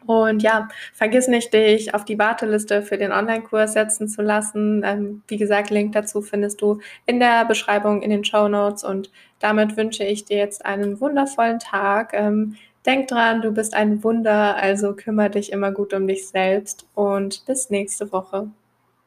Und 0.07 0.43
ja, 0.43 0.69
vergiss 0.93 1.29
nicht, 1.29 1.53
dich 1.53 1.95
auf 1.95 2.05
die 2.05 2.19
Warteliste 2.19 2.83
für 2.83 2.99
den 2.99 3.13
Online-Kurs 3.13 3.73
setzen 3.73 4.09
zu 4.09 4.23
lassen. 4.23 4.83
Ähm, 4.85 5.23
wie 5.29 5.39
gesagt, 5.39 5.71
Link 5.71 5.93
dazu 5.93 6.23
findest 6.23 6.61
du 6.61 6.81
in 7.07 7.21
der 7.21 7.45
Beschreibung, 7.45 8.03
in 8.03 8.11
den 8.11 8.25
Show 8.25 8.49
Notes. 8.49 8.85
Und 8.85 9.11
damit 9.41 9.77
wünsche 9.77 10.05
ich 10.05 10.25
dir 10.25 10.39
jetzt 10.39 10.65
einen 10.65 11.01
wundervollen 11.01 11.59
Tag. 11.59 12.13
Ähm, 12.15 12.57
denk 12.87 13.09
dran, 13.09 13.43
du 13.43 13.53
bist 13.53 13.75
ein 13.75 14.05
Wunder, 14.05 14.57
also 14.57 14.95
kümmere 14.95 15.31
dich 15.31 15.53
immer 15.53 15.73
gut 15.73 15.95
um 15.95 16.07
dich 16.07 16.29
selbst 16.29 16.87
und 16.95 17.45
bis 17.47 17.71
nächste 17.71 18.13
Woche. 18.13 18.49